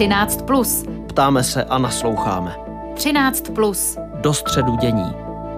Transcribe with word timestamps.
13. 0.00 0.42
Plus. 0.42 0.84
Ptáme 1.08 1.44
se 1.44 1.64
a 1.64 1.78
nasloucháme. 1.78 2.56
13. 2.94 3.50
Plus. 3.54 3.98
Do 4.20 4.34
středu 4.34 4.76
dění. 4.76 5.12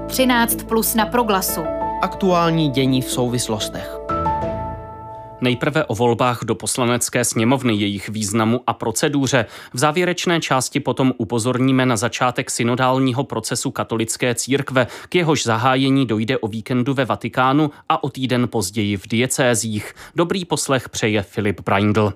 13. 0.07 0.63
Plus 0.63 0.95
na 0.95 1.07
proglasu. 1.07 1.61
Aktuální 2.03 2.71
dění 2.71 3.03
v 3.03 3.11
souvislostech. 3.11 3.99
Nejprve 5.41 5.85
o 5.85 5.95
volbách 5.95 6.41
do 6.45 6.55
poslanecké 6.55 7.25
sněmovny, 7.25 7.75
jejich 7.75 8.09
významu 8.09 8.61
a 8.67 8.73
proceduře. 8.73 9.47
V 9.73 9.79
závěrečné 9.79 10.41
části 10.41 10.81
potom 10.81 11.13
upozorníme 11.19 11.87
na 11.87 11.97
začátek 11.97 12.51
synodálního 12.51 13.25
procesu 13.25 13.71
katolické 13.71 14.35
církve, 14.35 14.87
k 15.09 15.15
jehož 15.15 15.45
zahájení 15.45 16.07
dojde 16.07 16.39
o 16.39 16.49
víkendu 16.49 16.95
ve 16.95 17.05
Vatikánu 17.05 17.71
a 17.89 18.05
o 18.05 18.09
týden 18.09 18.49
později 18.49 18.97
v 18.97 19.09
diecézích. 19.09 19.95
Dobrý 20.17 20.45
poslech 20.45 20.89
přeje 20.89 21.23
Filip 21.23 21.61
Braindl. 21.61 22.13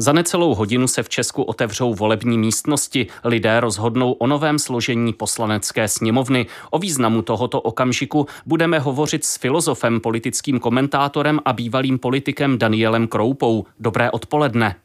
Za 0.00 0.12
necelou 0.12 0.54
hodinu 0.54 0.88
se 0.88 1.02
v 1.02 1.08
Česku 1.08 1.42
otevřou 1.42 1.94
volební 1.94 2.38
místnosti. 2.38 3.06
Lidé 3.24 3.60
rozhodnou 3.60 4.12
o 4.12 4.26
novém 4.26 4.58
složení 4.58 5.12
poslanecké 5.12 5.88
sněmovny. 5.88 6.46
O 6.70 6.78
významu 6.78 7.22
tohoto 7.22 7.60
okamžiku 7.60 8.26
budeme 8.46 8.78
hovořit 8.78 9.24
s 9.24 9.36
filozofem, 9.36 10.00
politickým 10.00 10.58
komentátorem 10.58 11.40
a 11.44 11.52
bývalým 11.52 11.98
politikem 11.98 12.58
Danielem 12.58 13.08
Kroupou. 13.08 13.64
Dobré 13.80 14.10
odpoledne. 14.10 14.76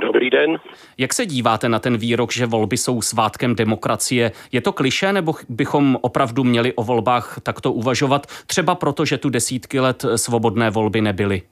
Dobrý 0.00 0.30
den. 0.30 0.56
Jak 0.98 1.12
se 1.12 1.26
díváte 1.26 1.68
na 1.68 1.78
ten 1.78 1.96
výrok, 1.96 2.32
že 2.32 2.46
volby 2.46 2.76
jsou 2.76 3.02
svátkem 3.02 3.54
demokracie? 3.54 4.32
Je 4.52 4.60
to 4.60 4.72
kliše, 4.72 5.12
nebo 5.12 5.34
bychom 5.48 5.98
opravdu 6.00 6.44
měli 6.44 6.72
o 6.72 6.82
volbách 6.82 7.38
takto 7.42 7.72
uvažovat, 7.72 8.26
třeba 8.46 8.74
proto, 8.74 9.04
že 9.04 9.18
tu 9.18 9.30
desítky 9.30 9.80
let 9.80 10.04
svobodné 10.16 10.70
volby 10.70 11.00
nebyly? 11.00 11.42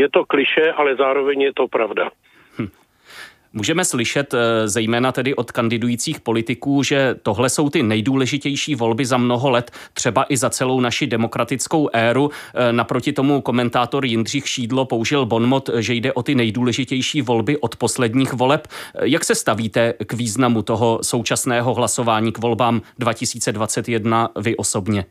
Je 0.00 0.08
to 0.08 0.24
kliše, 0.24 0.72
ale 0.72 0.96
zároveň 0.96 1.40
je 1.40 1.52
to 1.54 1.68
pravda. 1.68 2.10
Hm. 2.58 2.68
Můžeme 3.52 3.84
slyšet 3.84 4.34
eh, 4.34 4.68
zejména 4.68 5.12
tedy 5.12 5.34
od 5.34 5.52
kandidujících 5.52 6.20
politiků, 6.20 6.82
že 6.82 7.14
tohle 7.22 7.48
jsou 7.50 7.70
ty 7.70 7.82
nejdůležitější 7.82 8.74
volby 8.74 9.06
za 9.06 9.16
mnoho 9.16 9.50
let, 9.50 9.70
třeba 9.94 10.26
i 10.28 10.36
za 10.36 10.50
celou 10.50 10.80
naši 10.80 11.06
demokratickou 11.06 11.88
éru. 11.92 12.30
Eh, 12.54 12.72
naproti 12.72 13.12
tomu 13.12 13.40
komentátor 13.40 14.04
Jindřich 14.04 14.48
Šídlo 14.48 14.84
použil 14.84 15.26
bonmot, 15.26 15.70
že 15.78 15.94
jde 15.94 16.12
o 16.12 16.22
ty 16.22 16.34
nejdůležitější 16.34 17.22
volby 17.22 17.58
od 17.58 17.76
posledních 17.76 18.32
voleb. 18.32 18.68
Eh, 18.68 19.00
jak 19.02 19.24
se 19.24 19.34
stavíte 19.34 19.94
k 20.06 20.12
významu 20.12 20.62
toho 20.62 20.98
současného 21.02 21.74
hlasování 21.74 22.32
k 22.32 22.38
volbám 22.38 22.82
2021 22.98 24.28
vy 24.36 24.56
osobně? 24.56 25.04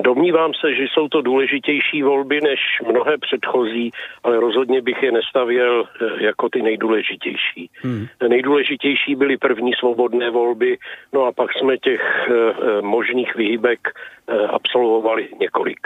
Domnívám 0.00 0.52
se, 0.54 0.74
že 0.74 0.82
jsou 0.82 1.08
to 1.08 1.22
důležitější 1.22 2.02
volby 2.02 2.40
než 2.40 2.60
mnohé 2.88 3.18
předchozí, 3.18 3.90
ale 4.24 4.40
rozhodně 4.40 4.82
bych 4.82 5.02
je 5.02 5.12
nestavěl 5.12 5.84
eh, 5.84 6.24
jako 6.24 6.48
ty 6.48 6.62
nejdůležitější. 6.62 7.70
Hmm. 7.82 8.06
Nejdůležitější 8.28 9.14
byly 9.14 9.36
první 9.36 9.72
svobodné 9.72 10.30
volby, 10.30 10.78
no 11.12 11.24
a 11.24 11.32
pak 11.32 11.50
jsme 11.52 11.78
těch 11.78 12.00
eh, 12.00 12.32
eh, 12.32 12.82
možných 12.82 13.36
výhybek 13.36 13.80
absolvovali 14.48 15.28
několik. 15.40 15.78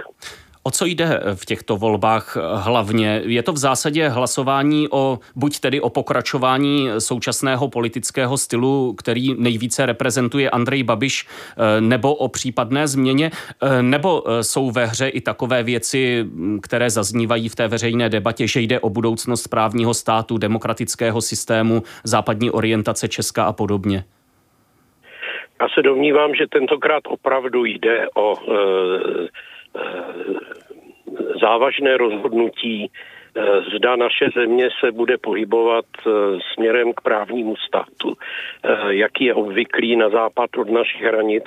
O 0.66 0.70
co 0.70 0.86
jde 0.86 1.20
v 1.34 1.46
těchto 1.46 1.76
volbách 1.76 2.36
hlavně? 2.54 3.22
Je 3.24 3.42
to 3.42 3.52
v 3.52 3.56
zásadě 3.56 4.08
hlasování 4.08 4.88
o 4.90 5.18
buď 5.36 5.60
tedy 5.60 5.80
o 5.80 5.90
pokračování 5.90 6.88
současného 6.98 7.68
politického 7.68 8.36
stylu, 8.36 8.94
který 8.98 9.34
nejvíce 9.38 9.86
reprezentuje 9.86 10.50
Andrej 10.50 10.82
Babiš, 10.82 11.26
eh, 11.26 11.80
nebo 11.80 12.14
o 12.14 12.28
případné 12.28 12.88
změně, 12.88 13.30
eh, 13.62 13.82
nebo 13.82 14.22
eh, 14.26 14.42
jsou 14.42 14.70
ve 14.70 14.86
hře 14.86 15.08
i 15.08 15.20
takové 15.20 15.62
věci, 15.62 16.26
které 16.62 16.90
zaznívají 16.90 17.48
v 17.48 17.54
té 17.54 17.68
veřejné 17.68 18.08
debatě, 18.08 18.46
že 18.46 18.60
jde 18.60 18.80
o 18.80 18.90
budoucnost 18.90 19.48
právního 19.48 19.94
státu, 19.94 20.38
demokratického 20.38 21.20
systému, 21.20 21.82
západní 22.04 22.50
orientace 22.50 23.08
Česka 23.08 23.44
a 23.44 23.52
podobně? 23.52 24.04
Já 25.60 25.68
se 25.74 25.82
domnívám, 25.82 26.34
že 26.34 26.46
tentokrát 26.46 27.02
opravdu 27.06 27.64
jde 27.64 28.06
o 28.14 28.34
závažné 31.40 31.96
rozhodnutí, 31.96 32.90
eh, 32.90 33.42
zda 33.76 33.96
naše 33.96 34.28
země 34.34 34.68
se 34.80 34.92
bude 34.92 35.18
pohybovat 35.18 35.84
eh, 35.98 36.10
směrem 36.54 36.92
k 36.92 37.00
právnímu 37.00 37.56
státu, 37.56 38.14
eh, 38.14 38.94
jaký 38.94 39.24
je 39.24 39.34
obvyklý 39.34 39.96
na 39.96 40.08
západ 40.08 40.50
od 40.56 40.70
našich 40.70 41.02
hranic, 41.02 41.44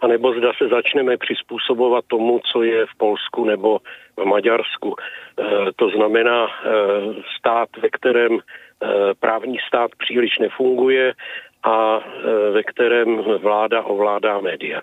anebo 0.00 0.32
zda 0.32 0.52
se 0.58 0.68
začneme 0.68 1.16
přizpůsobovat 1.16 2.04
tomu, 2.08 2.40
co 2.52 2.62
je 2.62 2.86
v 2.86 2.94
Polsku 2.96 3.44
nebo 3.44 3.78
v 4.16 4.24
Maďarsku. 4.24 4.96
To 5.76 5.88
znamená 5.88 6.48
stát, 7.38 7.68
ve 7.82 7.88
kterém 7.88 8.38
právní 9.20 9.58
stát 9.68 9.90
příliš 9.98 10.38
nefunguje 10.38 11.12
a 11.62 12.00
ve 12.52 12.62
kterém 12.62 13.16
vláda 13.16 13.82
ovládá 13.82 14.40
média. 14.40 14.80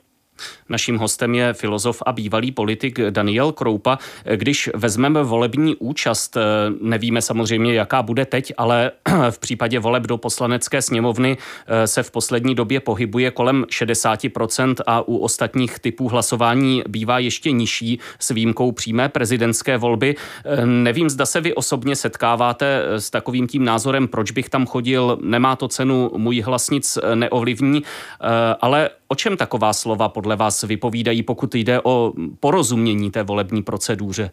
Naším 0.70 0.98
hostem 0.98 1.36
je 1.36 1.54
filozof 1.54 2.04
a 2.06 2.12
bývalý 2.12 2.52
politik 2.52 3.00
Daniel 3.10 3.52
Kroupa. 3.52 3.98
Když 4.36 4.70
vezmeme 4.76 5.24
volební 5.24 5.76
účast, 5.76 6.38
nevíme 6.82 7.22
samozřejmě, 7.22 7.74
jaká 7.74 8.04
bude 8.04 8.26
teď, 8.26 8.54
ale 8.58 8.92
v 9.30 9.40
případě 9.40 9.80
voleb 9.80 10.04
do 10.04 10.18
poslanecké 10.18 10.82
sněmovny 10.82 11.38
eh, 11.68 11.88
se 11.88 12.04
v 12.04 12.12
poslední 12.12 12.56
době 12.56 12.80
pohybuje 12.80 13.32
kolem 13.32 13.64
60% 13.64 14.76
a 14.88 15.08
u 15.08 15.18
ostatních 15.18 15.80
typů 15.80 16.08
hlasování 16.08 16.84
bývá 16.88 17.20
ještě 17.20 17.52
nižší 17.52 18.00
s 18.20 18.30
výjimkou 18.30 18.72
přímé 18.72 19.10
prezidentské 19.10 19.78
volby. 19.78 20.16
Eh, 20.46 20.66
nevím, 20.66 21.10
zda 21.10 21.26
se 21.26 21.42
vy 21.42 21.54
osobně 21.54 21.96
setkáváte 21.96 22.84
s 22.90 23.10
takovým 23.10 23.48
tím 23.48 23.66
názorem, 23.66 24.08
proč 24.08 24.32
bych 24.32 24.50
tam 24.50 24.66
chodil, 24.66 25.18
nemá 25.22 25.56
to 25.56 25.68
cenu, 25.68 26.12
můj 26.18 26.42
hlas 26.42 26.70
nic 26.70 26.98
neovlivní, 27.16 27.84
eh, 27.84 28.56
ale 28.62 28.90
o 29.08 29.16
čem 29.16 29.38
taková 29.38 29.74
slova 29.74 30.10
podle 30.10 30.27
vás 30.36 30.64
vypovídají, 30.64 31.24
pokud 31.24 31.56
jde 31.56 31.82
o 31.84 32.14
porozumění 32.40 33.12
té 33.12 33.24
volební 33.24 33.64
proceduře? 33.64 34.32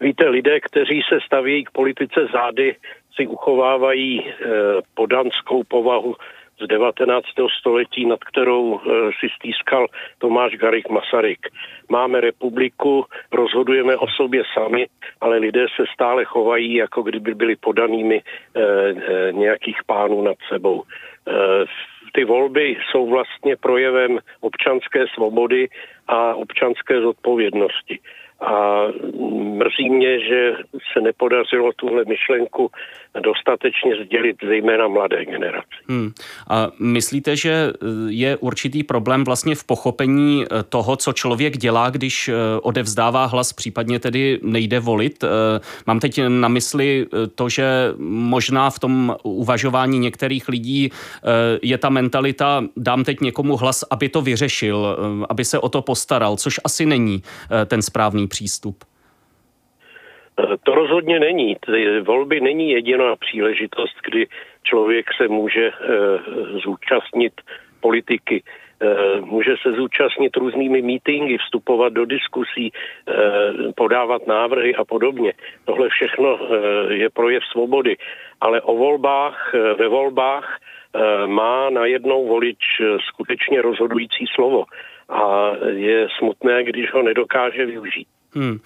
Víte, 0.00 0.28
lidé, 0.28 0.60
kteří 0.60 1.00
se 1.08 1.18
staví 1.26 1.64
k 1.64 1.70
politice 1.70 2.26
zády, 2.32 2.76
si 3.14 3.26
uchovávají 3.26 4.24
eh, 4.24 4.46
podanskou 4.94 5.64
povahu 5.64 6.14
z 6.64 6.66
19. 6.66 7.24
století, 7.60 8.06
nad 8.06 8.24
kterou 8.24 8.80
eh, 8.80 8.90
si 9.20 9.28
stýskal 9.36 9.86
Tomáš 10.18 10.52
Garik 10.52 10.88
Masaryk. 10.88 11.48
Máme 11.88 12.20
republiku, 12.20 13.04
rozhodujeme 13.32 13.96
o 13.96 14.08
sobě 14.08 14.42
sami, 14.54 14.86
ale 15.20 15.38
lidé 15.38 15.66
se 15.76 15.84
stále 15.94 16.24
chovají, 16.24 16.74
jako 16.74 17.02
kdyby 17.02 17.34
byli 17.34 17.56
podanými 17.56 18.22
eh, 18.22 18.62
nějakých 19.32 19.76
pánů 19.86 20.22
nad 20.22 20.36
sebou 20.48 20.82
ty 22.16 22.24
volby 22.24 22.76
jsou 22.90 23.06
vlastně 23.10 23.56
projevem 23.56 24.18
občanské 24.40 25.04
svobody 25.14 25.68
a 26.08 26.34
občanské 26.34 27.00
zodpovědnosti. 27.00 27.98
A 28.40 28.82
mrzí 29.56 29.90
mě, 29.90 30.20
že 30.20 30.52
se 30.92 31.00
nepodařilo 31.00 31.72
tuhle 31.72 32.04
myšlenku 32.08 32.70
dostatečně 33.20 34.04
sdělit 34.04 34.36
zejména 34.46 34.88
mladé 34.88 35.24
generaci. 35.24 35.76
Hmm. 35.88 36.12
A 36.48 36.68
myslíte, 36.80 37.36
že 37.36 37.50
eh, 37.50 37.86
je 38.08 38.36
určitý 38.36 38.82
problém 38.82 39.24
vlastně 39.24 39.54
v 39.54 39.64
pochopení 39.64 40.44
eh, 40.44 40.62
toho, 40.62 40.96
co 40.96 41.12
člověk 41.12 41.56
dělá, 41.56 41.90
když 41.90 42.28
eh, 42.28 42.34
odevzdává 42.62 43.24
hlas, 43.24 43.52
případně 43.52 43.98
tedy 43.98 44.38
nejde 44.42 44.80
volit? 44.80 45.24
Mám 45.86 46.00
teď 46.00 46.20
na 46.28 46.48
mysli 46.48 47.06
to, 47.34 47.48
že 47.48 47.64
možná 48.08 48.70
v 48.70 48.78
tom 48.78 49.16
uvažování 49.22 49.98
některých 49.98 50.48
lidí 50.48 50.90
je 51.62 51.78
ta 51.78 51.88
mentalita, 51.88 52.64
dám 52.76 53.04
teď 53.04 53.20
někomu 53.20 53.56
hlas, 53.56 53.84
aby 53.90 54.08
to 54.08 54.22
vyřešil, 54.22 54.96
aby 55.28 55.44
se 55.44 55.58
o 55.58 55.68
to 55.68 55.82
postaral, 55.82 56.36
což 56.36 56.60
asi 56.64 56.86
není 56.86 57.22
ten 57.66 57.82
správný 57.82 58.25
přístup. 58.26 58.76
To 60.62 60.74
rozhodně 60.74 61.20
není. 61.20 61.56
Ty 61.66 62.00
volby 62.00 62.40
není 62.40 62.70
jediná 62.70 63.16
příležitost, 63.16 63.96
kdy 64.04 64.26
člověk 64.62 65.06
se 65.16 65.28
může 65.28 65.70
uh, 65.70 65.76
zúčastnit 66.64 67.32
politiky. 67.80 68.42
Uh, 68.42 69.26
může 69.26 69.54
se 69.62 69.72
zúčastnit 69.72 70.36
různými 70.36 70.82
meetingy, 70.82 71.38
vstupovat 71.38 71.92
do 71.92 72.04
diskusí, 72.04 72.72
podávat 73.76 74.26
návrhy 74.26 74.74
a 74.74 74.84
podobně. 74.84 75.32
Tohle 75.64 75.88
všechno 75.88 76.38
je 76.88 77.10
projev 77.10 77.42
svobody. 77.52 77.96
Ale 78.40 78.60
o 78.60 78.76
volbách, 78.76 79.54
ve 79.78 79.88
volbách 79.88 80.60
má 81.26 81.70
najednou 81.70 82.28
volič 82.28 82.82
skutečně 83.08 83.62
rozhodující 83.62 84.24
slovo. 84.34 84.64
A 85.08 85.52
je 85.66 86.08
smutné, 86.18 86.64
když 86.64 86.92
ho 86.92 87.02
nedokáže 87.02 87.66
využít. 87.66 88.08
Hmm. 88.34 88.58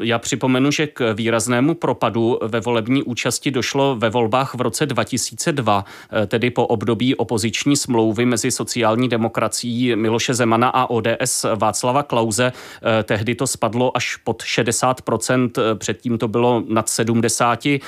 Já 0.00 0.18
připomenu, 0.18 0.70
že 0.70 0.86
k 0.86 1.12
výraznému 1.14 1.74
propadu 1.74 2.38
ve 2.42 2.60
volební 2.60 3.02
účasti 3.02 3.50
došlo 3.50 3.96
ve 3.96 4.10
volbách 4.10 4.54
v 4.54 4.60
roce 4.60 4.86
2002, 4.86 5.84
eh, 6.12 6.26
tedy 6.26 6.50
po 6.50 6.66
období 6.66 7.14
opoziční 7.14 7.76
smlouvy 7.76 8.26
mezi 8.26 8.50
sociální 8.50 9.08
demokracií 9.08 9.96
Miloše 9.96 10.34
Zemana 10.34 10.68
a 10.68 10.90
ODS 10.90 11.46
Václava 11.56 12.02
Klauze. 12.02 12.52
Eh, 12.52 13.02
tehdy 13.02 13.34
to 13.34 13.46
spadlo 13.46 13.96
až 13.96 14.16
pod 14.16 14.42
60%, 14.42 15.58
předtím 15.74 16.18
to 16.18 16.28
bylo 16.28 16.62
nad 16.68 16.88
70%. 16.88 17.80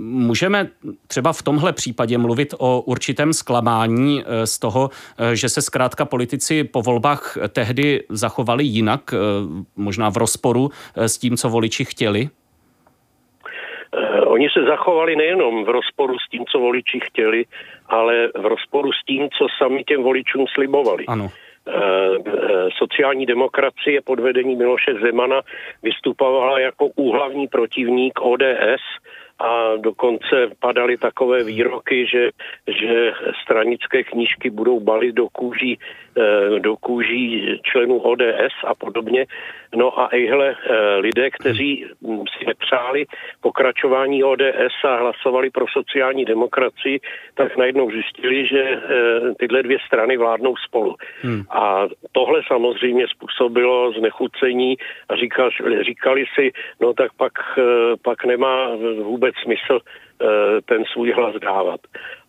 Můžeme 0.00 0.68
třeba 1.06 1.32
v 1.32 1.42
tomhle 1.42 1.72
případě 1.72 2.18
mluvit 2.18 2.54
o 2.58 2.80
určitém 2.80 3.32
zklamání 3.32 4.24
z 4.44 4.58
toho, 4.58 4.90
že 5.32 5.48
se 5.48 5.62
zkrátka 5.62 6.04
politici 6.04 6.64
po 6.64 6.82
volbách 6.82 7.36
tehdy 7.48 8.04
zachovali 8.08 8.64
jinak, 8.64 9.14
možná 9.76 10.10
v 10.10 10.16
rozporu 10.16 10.39
rozporu 10.40 10.68
eh, 10.96 11.08
s 11.08 11.18
tím, 11.18 11.36
co 11.36 11.48
voliči 11.48 11.84
chtěli? 11.84 12.28
Eh, 13.94 14.20
oni 14.20 14.48
se 14.48 14.64
zachovali 14.64 15.16
nejenom 15.16 15.64
v 15.64 15.68
rozporu 15.68 16.14
s 16.18 16.30
tím, 16.30 16.44
co 16.52 16.58
voliči 16.58 17.00
chtěli, 17.00 17.44
ale 17.86 18.28
v 18.38 18.46
rozporu 18.46 18.92
s 18.92 19.04
tím, 19.06 19.28
co 19.38 19.46
sami 19.58 19.84
těm 19.84 20.02
voličům 20.02 20.46
slibovali. 20.54 21.04
Ano. 21.06 21.28
Eh, 21.68 22.68
sociální 22.78 23.26
demokracie 23.26 24.00
pod 24.02 24.20
vedením 24.20 24.58
Miloše 24.58 24.94
Zemana 25.02 25.42
vystupovala 25.82 26.60
jako 26.60 26.86
úhlavní 26.96 27.48
protivník 27.48 28.20
ODS 28.20 28.82
a 29.40 29.76
dokonce 29.76 30.50
padaly 30.60 30.96
takové 30.96 31.44
výroky, 31.44 32.06
že, 32.06 32.30
že 32.68 33.12
stranické 33.42 34.04
knížky 34.04 34.50
budou 34.50 34.80
balit 34.80 35.14
do 35.14 35.28
kůží, 35.28 35.78
do 36.58 36.76
kůží 36.76 37.60
členů 37.62 37.98
ODS 37.98 38.54
a 38.64 38.74
podobně. 38.74 39.26
No 39.74 40.00
a 40.00 40.08
ejhle 40.12 40.50
eh, 40.50 40.96
lidé, 40.96 41.30
kteří 41.30 41.86
hm, 42.02 42.24
si 42.38 42.46
nepřáli 42.46 43.06
pokračování 43.40 44.24
ODS 44.24 44.74
a 44.84 44.96
hlasovali 44.96 45.50
pro 45.50 45.64
sociální 45.72 46.24
demokracii, 46.24 47.00
tak 47.34 47.56
najednou 47.56 47.90
zjistili, 47.90 48.46
že 48.46 48.62
eh, 48.62 48.80
tyhle 49.38 49.62
dvě 49.62 49.78
strany 49.86 50.16
vládnou 50.16 50.56
spolu. 50.56 50.96
Hmm. 51.22 51.42
A 51.50 51.86
tohle 52.12 52.42
samozřejmě 52.46 53.06
způsobilo 53.08 53.92
znechucení 53.92 54.76
a 55.08 55.16
říkali, 55.16 55.50
říkali 55.84 56.24
si, 56.34 56.52
no 56.80 56.94
tak 56.94 57.12
pak, 57.12 57.32
eh, 57.58 57.62
pak 58.02 58.24
nemá 58.24 58.70
vůbec 59.02 59.29
smysl 59.42 59.80
Eh, 60.22 60.60
ten 60.64 60.84
svůj 60.84 61.12
hlas 61.12 61.34
dávat. 61.34 61.80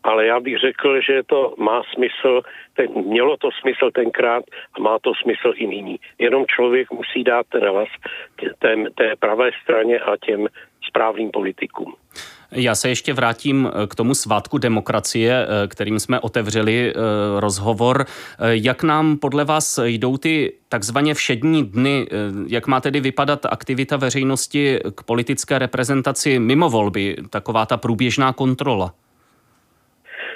Ale 0.04 0.26
já 0.26 0.40
bych 0.40 0.58
řekl, 0.58 1.02
že 1.02 1.24
to 1.24 1.54
má 1.58 1.82
smysl, 1.94 2.42
ten, 2.74 2.88
mělo 3.06 3.38
to 3.38 3.50
smysl 3.62 3.92
tenkrát 3.92 4.44
a 4.74 4.80
má 4.80 5.00
to 5.00 5.12
smysl 5.24 5.54
i 5.56 5.68
nyní. 5.68 6.00
Jenom 6.20 6.46
člověk 6.48 6.92
musí 6.92 7.24
dát 7.24 7.46
ten 7.48 7.68
hlas 7.68 7.90
té 8.96 9.16
pravé 9.20 9.50
straně 9.64 10.00
a 10.00 10.18
těm 10.18 10.48
správným 10.88 11.32
politikům. 11.32 11.96
Já 12.56 12.76
se 12.76 12.90
ještě 12.90 13.14
vrátím 13.14 13.70
eh, 13.74 13.88
k 13.88 13.96
tomu 13.96 14.14
svátku 14.14 14.58
demokracie, 14.58 15.48
eh, 15.48 15.68
kterým 15.68 16.00
jsme 16.00 16.20
otevřeli 16.20 16.90
eh, 16.90 17.00
rozhovor. 17.40 18.06
Jak 18.40 18.84
nám 18.84 19.18
podle 19.18 19.46
vás 19.46 19.80
jdou 19.84 20.18
ty 20.18 20.54
takzvaně 20.70 21.14
všední 21.14 21.66
dny? 21.66 22.08
Jak 22.48 22.68
má 22.68 22.82
tedy 22.82 23.00
vypadat 23.00 23.46
aktivita 23.46 23.98
veřejnosti 23.98 24.80
k 24.96 25.04
politické 25.04 25.60
reprezentaci 25.60 26.40
mimo 26.40 26.70
volby? 26.70 27.16
Taková 27.30 27.66
ta 27.66 27.78
průběžná 27.78 28.34
kontrola. 28.34 28.94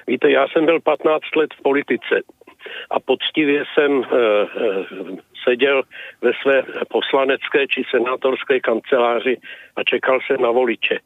Víte, 0.07 0.31
já 0.31 0.47
jsem 0.47 0.65
byl 0.65 0.79
15 0.81 1.35
let 1.35 1.50
v 1.59 1.61
politice 1.63 2.21
a 2.89 3.00
poctivě 3.00 3.63
jsem 3.73 4.03
seděl 5.44 5.83
ve 6.21 6.31
své 6.41 6.63
poslanecké 6.89 7.68
či 7.68 7.83
senátorské 7.91 8.59
kanceláři 8.59 9.38
a 9.75 9.83
čekal 9.83 10.19
jsem 10.27 10.41
na 10.41 10.51
voliče 10.51 11.00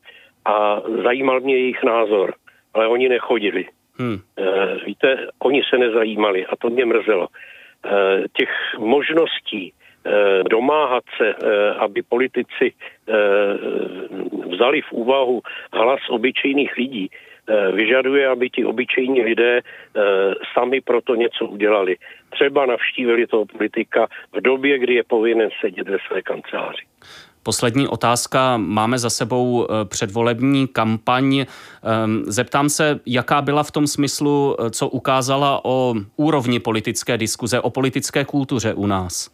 a 0.45 0.81
zajímal 1.03 1.39
mě 1.39 1.56
jejich 1.56 1.83
názor, 1.83 2.33
ale 2.74 2.88
oni 2.88 3.09
nechodili. 3.09 3.65
Hmm. 4.00 4.19
E, 4.38 4.75
víte, 4.86 5.27
oni 5.39 5.62
se 5.69 5.77
nezajímali 5.77 6.45
a 6.45 6.56
to 6.56 6.69
mě 6.69 6.86
mrzelo. 6.86 7.27
E, 7.27 8.24
těch 8.33 8.50
možností 8.77 9.74
e, 9.74 10.44
domáhat 10.50 11.03
se, 11.18 11.27
e, 11.30 11.74
aby 11.74 12.01
politici 12.01 12.71
e, 12.71 12.74
vzali 14.47 14.81
v 14.81 14.91
úvahu 14.91 15.41
hlas 15.74 16.00
obyčejných 16.09 16.77
lidí, 16.77 17.09
vyžaduje, 17.74 18.27
aby 18.27 18.50
ti 18.50 18.65
obyčejní 18.65 19.21
lidé 19.21 19.62
sami 20.53 20.81
proto 20.81 21.15
něco 21.15 21.45
udělali. 21.45 21.95
Třeba 22.30 22.65
navštívili 22.65 23.27
toho 23.27 23.45
politika 23.45 24.07
v 24.33 24.41
době, 24.41 24.80
kdy 24.80 24.94
je 24.94 25.03
povinen 25.03 25.50
sedět 25.62 25.89
ve 25.89 25.97
své 26.07 26.21
kanceláři. 26.21 26.86
Poslední 27.44 27.88
otázka. 27.88 28.57
Máme 28.57 28.97
za 29.00 29.09
sebou 29.09 29.68
eh, 29.69 29.86
předvolební 29.86 30.68
kampaň. 30.68 31.39
Ehm, 31.39 32.24
zeptám 32.25 32.69
se, 32.69 33.00
jaká 33.06 33.41
byla 33.41 33.63
v 33.63 33.71
tom 33.71 33.88
smyslu, 33.88 34.56
eh, 34.59 34.69
co 34.69 34.89
ukázala 34.89 35.62
o 35.65 35.94
úrovni 36.15 36.59
politické 36.59 37.18
diskuze, 37.18 37.62
o 37.62 37.69
politické 37.69 38.25
kultuře 38.25 38.74
u 38.74 38.86
nás? 38.86 39.31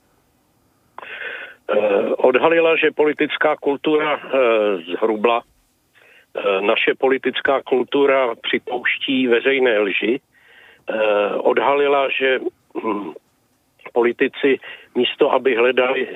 Eh, 1.69 2.06
odhalila, 2.18 2.75
že 2.75 2.92
politická 2.92 3.56
kultura 3.56 4.19
zhrubla. 4.92 5.42
Naše 6.62 6.92
politická 6.98 7.62
kultura 7.62 8.36
připouští 8.42 9.28
veřejné 9.28 9.80
lži. 9.80 10.19
Odhalila, 11.38 12.10
že 12.19 12.40
hm, 12.84 13.13
politici 13.95 14.59
místo, 14.95 15.31
aby 15.31 15.56
hledali 15.56 16.01
eh, 16.03 16.13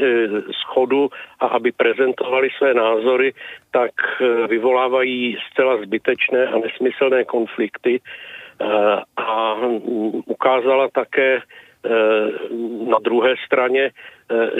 schodu 0.51 1.09
a 1.39 1.45
aby 1.55 1.71
prezentovali 1.71 2.49
své 2.57 2.73
názory, 2.73 3.33
tak 3.71 3.91
eh, 3.95 4.47
vyvolávají 4.47 5.37
zcela 5.51 5.77
zbytečné 5.77 6.47
a 6.47 6.55
nesmyslné 6.59 7.23
konflikty 7.23 7.99
eh, 7.99 8.65
a 9.17 9.55
ukázala 10.25 10.89
také 10.91 11.41
na 12.87 12.99
druhé 12.99 13.35
straně, 13.45 13.91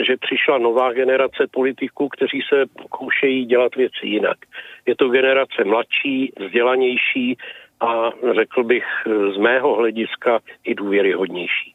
že 0.06 0.16
přišla 0.16 0.58
nová 0.58 0.92
generace 0.92 1.46
politiků, 1.50 2.08
kteří 2.08 2.40
se 2.48 2.64
pokoušejí 2.82 3.44
dělat 3.44 3.76
věci 3.76 4.02
jinak. 4.02 4.38
Je 4.86 4.96
to 4.96 5.08
generace 5.08 5.64
mladší, 5.64 6.32
vzdělanější 6.40 7.36
a 7.80 8.10
řekl 8.34 8.64
bych 8.64 8.84
z 9.34 9.36
mého 9.36 9.74
hlediska 9.74 10.40
i 10.64 10.74
důvěryhodnější. 10.74 11.74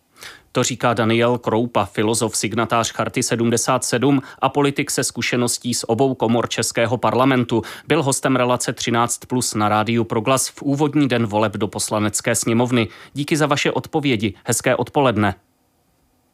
To 0.55 0.63
říká 0.63 0.93
Daniel 0.93 1.37
Kroupa, 1.37 1.85
filozof, 1.85 2.35
signatář 2.35 2.91
Charty 2.91 3.23
77 3.23 4.21
a 4.39 4.49
politik 4.49 4.91
se 4.91 5.03
zkušeností 5.03 5.73
z 5.73 5.85
obou 5.87 6.15
komor 6.15 6.49
Českého 6.49 6.97
parlamentu. 6.97 7.61
Byl 7.87 8.03
hostem 8.03 8.35
relace 8.35 8.73
13 8.73 9.17
plus 9.25 9.53
na 9.53 9.69
rádiu 9.69 10.03
Proglas 10.03 10.49
v 10.49 10.61
úvodní 10.61 11.07
den 11.07 11.25
voleb 11.25 11.53
do 11.53 11.67
poslanecké 11.67 12.35
sněmovny. 12.35 12.87
Díky 13.13 13.37
za 13.37 13.45
vaše 13.45 13.71
odpovědi. 13.71 14.33
Hezké 14.45 14.75
odpoledne. 14.75 15.35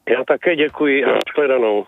Já 0.08 0.24
také 0.24 0.56
děkuji 0.56 1.04
a 1.04 1.18
shledanou. 1.34 1.86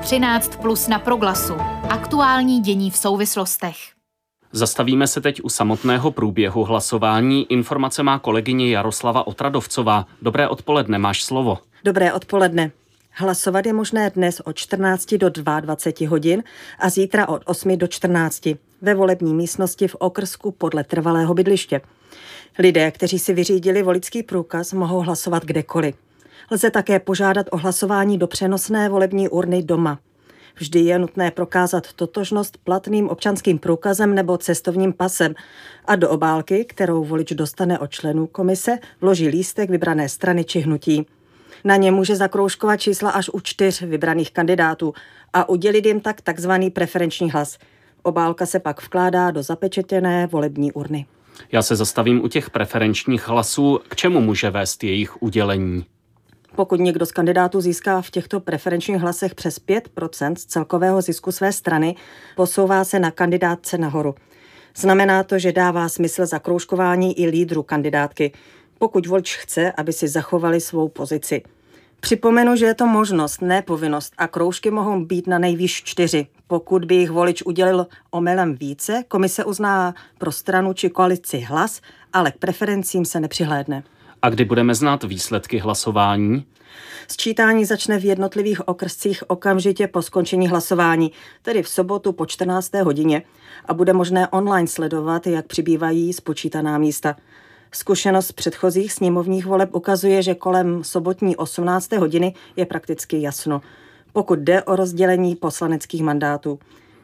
13 0.00 0.56
plus 0.62 0.88
na 0.88 0.98
Proglasu. 0.98 1.54
Aktuální 1.90 2.60
dění 2.60 2.90
v 2.90 2.96
souvislostech. 2.96 4.01
Zastavíme 4.54 5.06
se 5.06 5.20
teď 5.20 5.40
u 5.42 5.48
samotného 5.48 6.10
průběhu 6.10 6.64
hlasování. 6.64 7.52
Informace 7.52 8.02
má 8.02 8.18
kolegyně 8.18 8.70
Jaroslava 8.70 9.26
Otradovcová. 9.26 10.06
Dobré 10.22 10.48
odpoledne, 10.48 10.98
máš 10.98 11.24
slovo. 11.24 11.58
Dobré 11.84 12.12
odpoledne. 12.12 12.70
Hlasovat 13.10 13.66
je 13.66 13.72
možné 13.72 14.10
dnes 14.10 14.40
od 14.40 14.56
14 14.56 15.14
do 15.14 15.28
22 15.28 16.10
hodin 16.10 16.42
a 16.78 16.90
zítra 16.90 17.28
od 17.28 17.42
8 17.44 17.78
do 17.78 17.86
14 17.86 18.48
ve 18.82 18.94
volební 18.94 19.34
místnosti 19.34 19.88
v 19.88 19.94
okrsku 19.94 20.50
podle 20.50 20.84
trvalého 20.84 21.34
bydliště. 21.34 21.80
Lidé, 22.58 22.90
kteří 22.90 23.18
si 23.18 23.34
vyřídili 23.34 23.82
volický 23.82 24.22
průkaz, 24.22 24.72
mohou 24.72 25.00
hlasovat 25.00 25.44
kdekoliv. 25.44 25.94
Lze 26.50 26.70
také 26.70 26.98
požádat 26.98 27.46
o 27.50 27.56
hlasování 27.56 28.18
do 28.18 28.26
přenosné 28.26 28.88
volební 28.88 29.28
urny 29.28 29.62
doma. 29.62 29.98
Vždy 30.56 30.80
je 30.80 30.98
nutné 30.98 31.30
prokázat 31.30 31.92
totožnost 31.92 32.58
platným 32.64 33.08
občanským 33.08 33.58
průkazem 33.58 34.14
nebo 34.14 34.38
cestovním 34.38 34.92
pasem 34.92 35.34
a 35.84 35.96
do 35.96 36.10
obálky, 36.10 36.64
kterou 36.64 37.04
volič 37.04 37.32
dostane 37.32 37.78
od 37.78 37.90
členů 37.90 38.26
komise, 38.26 38.78
vloží 39.00 39.28
lístek 39.28 39.70
vybrané 39.70 40.08
strany 40.08 40.44
či 40.44 40.60
hnutí. 40.60 41.06
Na 41.64 41.76
ně 41.76 41.90
může 41.90 42.16
zakroužkovat 42.16 42.76
čísla 42.76 43.10
až 43.10 43.30
u 43.32 43.40
čtyř 43.40 43.82
vybraných 43.82 44.30
kandidátů 44.30 44.94
a 45.32 45.48
udělit 45.48 45.86
jim 45.86 46.00
tak 46.00 46.20
takzvaný 46.20 46.70
preferenční 46.70 47.30
hlas. 47.30 47.58
Obálka 48.02 48.46
se 48.46 48.60
pak 48.60 48.82
vkládá 48.82 49.30
do 49.30 49.42
zapečetěné 49.42 50.26
volební 50.26 50.72
urny. 50.72 51.06
Já 51.52 51.62
se 51.62 51.76
zastavím 51.76 52.24
u 52.24 52.28
těch 52.28 52.50
preferenčních 52.50 53.28
hlasů. 53.28 53.80
K 53.88 53.96
čemu 53.96 54.20
může 54.20 54.50
vést 54.50 54.84
jejich 54.84 55.22
udělení? 55.22 55.86
Pokud 56.56 56.80
někdo 56.80 57.06
z 57.06 57.12
kandidátů 57.12 57.60
získá 57.60 58.02
v 58.02 58.10
těchto 58.10 58.40
preferenčních 58.40 59.00
hlasech 59.00 59.34
přes 59.34 59.60
5% 59.60 60.34
z 60.36 60.44
celkového 60.44 61.00
zisku 61.00 61.32
své 61.32 61.52
strany, 61.52 61.96
posouvá 62.36 62.84
se 62.84 62.98
na 62.98 63.10
kandidátce 63.10 63.78
nahoru. 63.78 64.14
Znamená 64.76 65.22
to, 65.22 65.38
že 65.38 65.52
dává 65.52 65.88
smysl 65.88 66.26
zakroužkování 66.26 67.20
i 67.20 67.26
lídru 67.26 67.62
kandidátky, 67.62 68.32
pokud 68.78 69.06
volič 69.06 69.36
chce, 69.36 69.72
aby 69.72 69.92
si 69.92 70.08
zachovali 70.08 70.60
svou 70.60 70.88
pozici. 70.88 71.42
Připomenu, 72.00 72.56
že 72.56 72.66
je 72.66 72.74
to 72.74 72.86
možnost, 72.86 73.42
ne 73.42 73.62
povinnost 73.62 74.12
a 74.18 74.28
kroužky 74.28 74.70
mohou 74.70 75.04
být 75.04 75.26
na 75.26 75.38
nejvýš 75.38 75.82
čtyři. 75.84 76.26
Pokud 76.46 76.84
by 76.84 76.94
jich 76.94 77.10
volič 77.10 77.42
udělil 77.42 77.86
omylem 78.10 78.54
více, 78.54 79.04
komise 79.08 79.44
uzná 79.44 79.94
pro 80.18 80.32
stranu 80.32 80.72
či 80.72 80.90
koalici 80.90 81.38
hlas, 81.38 81.80
ale 82.12 82.32
k 82.32 82.38
preferencím 82.38 83.04
se 83.04 83.20
nepřihlédne. 83.20 83.82
A 84.22 84.30
kdy 84.30 84.44
budeme 84.44 84.74
znát 84.74 85.04
výsledky 85.04 85.58
hlasování? 85.58 86.44
Sčítání 87.08 87.64
začne 87.64 87.98
v 87.98 88.04
jednotlivých 88.04 88.68
okrscích 88.68 89.22
okamžitě 89.26 89.86
po 89.86 90.02
skončení 90.02 90.48
hlasování, 90.48 91.12
tedy 91.42 91.62
v 91.62 91.68
sobotu 91.68 92.12
po 92.12 92.26
14. 92.26 92.74
hodině 92.74 93.22
a 93.66 93.74
bude 93.74 93.92
možné 93.92 94.28
online 94.28 94.68
sledovat, 94.68 95.26
jak 95.26 95.46
přibývají 95.46 96.12
spočítaná 96.12 96.78
místa. 96.78 97.16
Zkušenost 97.72 98.32
předchozích 98.32 98.92
sněmovních 98.92 99.46
voleb 99.46 99.74
ukazuje, 99.74 100.22
že 100.22 100.34
kolem 100.34 100.84
sobotní 100.84 101.36
18. 101.36 101.92
hodiny 101.92 102.34
je 102.56 102.66
prakticky 102.66 103.22
jasno, 103.22 103.60
pokud 104.12 104.38
jde 104.38 104.62
o 104.62 104.76
rozdělení 104.76 105.36
poslaneckých 105.36 106.02
mandátů. 106.02 106.58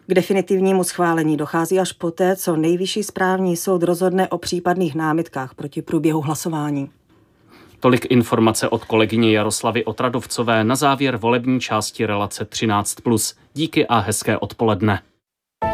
K 0.06 0.14
definitivnímu 0.14 0.84
schválení 0.84 1.36
dochází 1.36 1.80
až 1.80 1.92
poté, 1.92 2.36
co 2.36 2.56
nejvyšší 2.56 3.02
správní 3.02 3.56
soud 3.56 3.82
rozhodne 3.82 4.28
o 4.28 4.38
případných 4.38 4.94
námitkách 4.94 5.54
proti 5.54 5.82
průběhu 5.82 6.20
hlasování. 6.20 6.90
Tolik 7.80 8.06
informace 8.10 8.68
od 8.68 8.84
kolegyně 8.84 9.32
Jaroslavy 9.32 9.84
Otradovcové 9.84 10.64
na 10.64 10.76
závěr 10.76 11.16
volební 11.16 11.60
části 11.60 12.06
relace 12.06 12.44
13+. 12.44 13.36
Díky 13.54 13.86
a 13.86 13.98
hezké 13.98 14.38
odpoledne. 14.38 15.02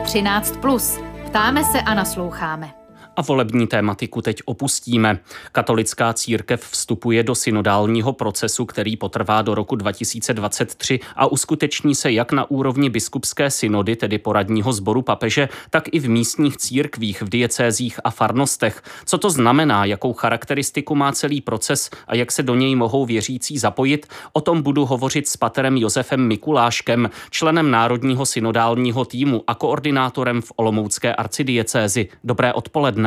13+. 0.05 1.05
Ptáme 1.27 1.65
se 1.65 1.81
a 1.81 1.95
nasloucháme 1.95 2.84
a 3.17 3.23
volební 3.23 3.67
tématiku 3.67 4.23
teď 4.23 4.43
opustíme. 4.45 5.19
Katolická 5.53 6.13
církev 6.13 6.69
vstupuje 6.71 7.23
do 7.23 7.35
synodálního 7.35 8.13
procesu, 8.13 8.67
který 8.67 8.97
potrvá 8.97 9.43
do 9.43 9.55
roku 9.55 9.77
2023 9.77 11.01
a 11.17 11.27
uskuteční 11.27 11.95
se 11.95 12.13
jak 12.13 12.33
na 12.33 12.51
úrovni 12.51 12.91
biskupské 12.91 13.51
synody, 13.51 13.97
tedy 13.97 14.19
poradního 14.19 14.73
sboru 14.73 15.03
papeže, 15.03 15.49
tak 15.71 15.85
i 15.93 15.99
v 15.99 16.09
místních 16.09 16.57
církvích, 16.57 17.23
v 17.23 17.29
diecézích 17.29 18.01
a 18.05 18.11
farnostech. 18.11 18.83
Co 19.05 19.19
to 19.19 19.31
znamená, 19.31 19.85
jakou 19.85 20.13
charakteristiku 20.13 20.95
má 20.95 21.13
celý 21.13 21.41
proces 21.41 21.91
a 22.09 22.15
jak 22.15 22.33
se 22.33 22.43
do 22.43 22.55
něj 22.55 22.77
mohou 22.77 23.07
věřící 23.07 23.59
zapojit, 23.59 24.07
o 24.33 24.41
tom 24.41 24.63
budu 24.63 24.87
hovořit 24.87 25.29
s 25.29 25.37
paterem 25.37 25.77
Josefem 25.77 26.27
Mikuláškem, 26.29 27.11
členem 27.31 27.71
Národního 27.71 28.27
synodálního 28.27 29.05
týmu 29.05 29.45
a 29.47 29.55
koordinátorem 29.55 30.43
v 30.43 30.53
Olomoucké 30.57 31.15
arcidiecézi. 31.15 32.09
Dobré 32.25 32.53
odpoledne. 32.53 33.04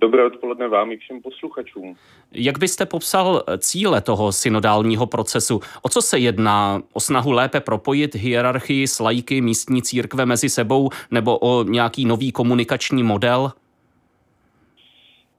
Dobré 0.00 0.26
odpoledne 0.26 0.68
vám 0.68 0.92
i 0.92 0.96
všem 0.96 1.22
posluchačům. 1.22 1.96
Jak 2.32 2.58
byste 2.58 2.86
popsal 2.86 3.42
cíle 3.58 4.00
toho 4.00 4.32
synodálního 4.32 5.06
procesu? 5.06 5.60
O 5.82 5.88
co 5.88 6.02
se 6.02 6.18
jedná? 6.18 6.82
O 6.92 7.00
snahu 7.00 7.32
lépe 7.32 7.60
propojit 7.60 8.14
hierarchii 8.14 8.88
s 8.88 9.00
lajky 9.00 9.40
místní 9.40 9.82
církve 9.82 10.26
mezi 10.26 10.48
sebou 10.48 10.90
nebo 11.10 11.38
o 11.38 11.64
nějaký 11.64 12.04
nový 12.04 12.32
komunikační 12.32 13.02
model? 13.02 13.52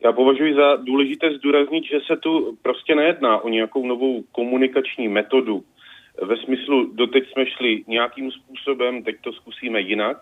Já 0.04 0.12
považuji 0.12 0.56
za 0.56 0.76
důležité 0.76 1.38
zdůraznit, 1.38 1.84
že 1.84 2.00
se 2.08 2.18
tu 2.18 2.58
prostě 2.62 2.96
nejedná 2.96 3.38
o 3.40 3.50
nějakou 3.50 3.88
novou 3.88 4.24
komunikační 4.32 5.08
metodu. 5.08 5.64
Ve 6.22 6.38
smyslu, 6.38 6.92
doteď 6.94 7.24
jsme 7.32 7.46
šli 7.46 7.84
nějakým 7.88 8.32
způsobem, 8.32 9.04
teď 9.04 9.16
to 9.22 9.34
zkusíme 9.34 9.82
jinak 9.82 10.18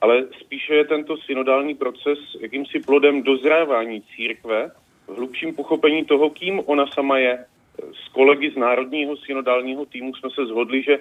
ale 0.00 0.26
spíše 0.40 0.74
je 0.74 0.84
tento 0.84 1.16
synodální 1.16 1.74
proces 1.74 2.18
jakýmsi 2.40 2.80
plodem 2.80 3.22
dozrávání 3.22 4.02
církve 4.16 4.70
v 5.06 5.16
hlubším 5.16 5.54
pochopení 5.54 6.04
toho, 6.04 6.30
kým 6.30 6.60
ona 6.66 6.86
sama 6.86 7.18
je. 7.18 7.44
S 8.04 8.08
kolegy 8.12 8.50
z 8.50 8.56
Národního 8.56 9.16
synodálního 9.16 9.86
týmu 9.86 10.14
jsme 10.14 10.30
se 10.30 10.46
zhodli, 10.46 10.82
že 10.82 10.98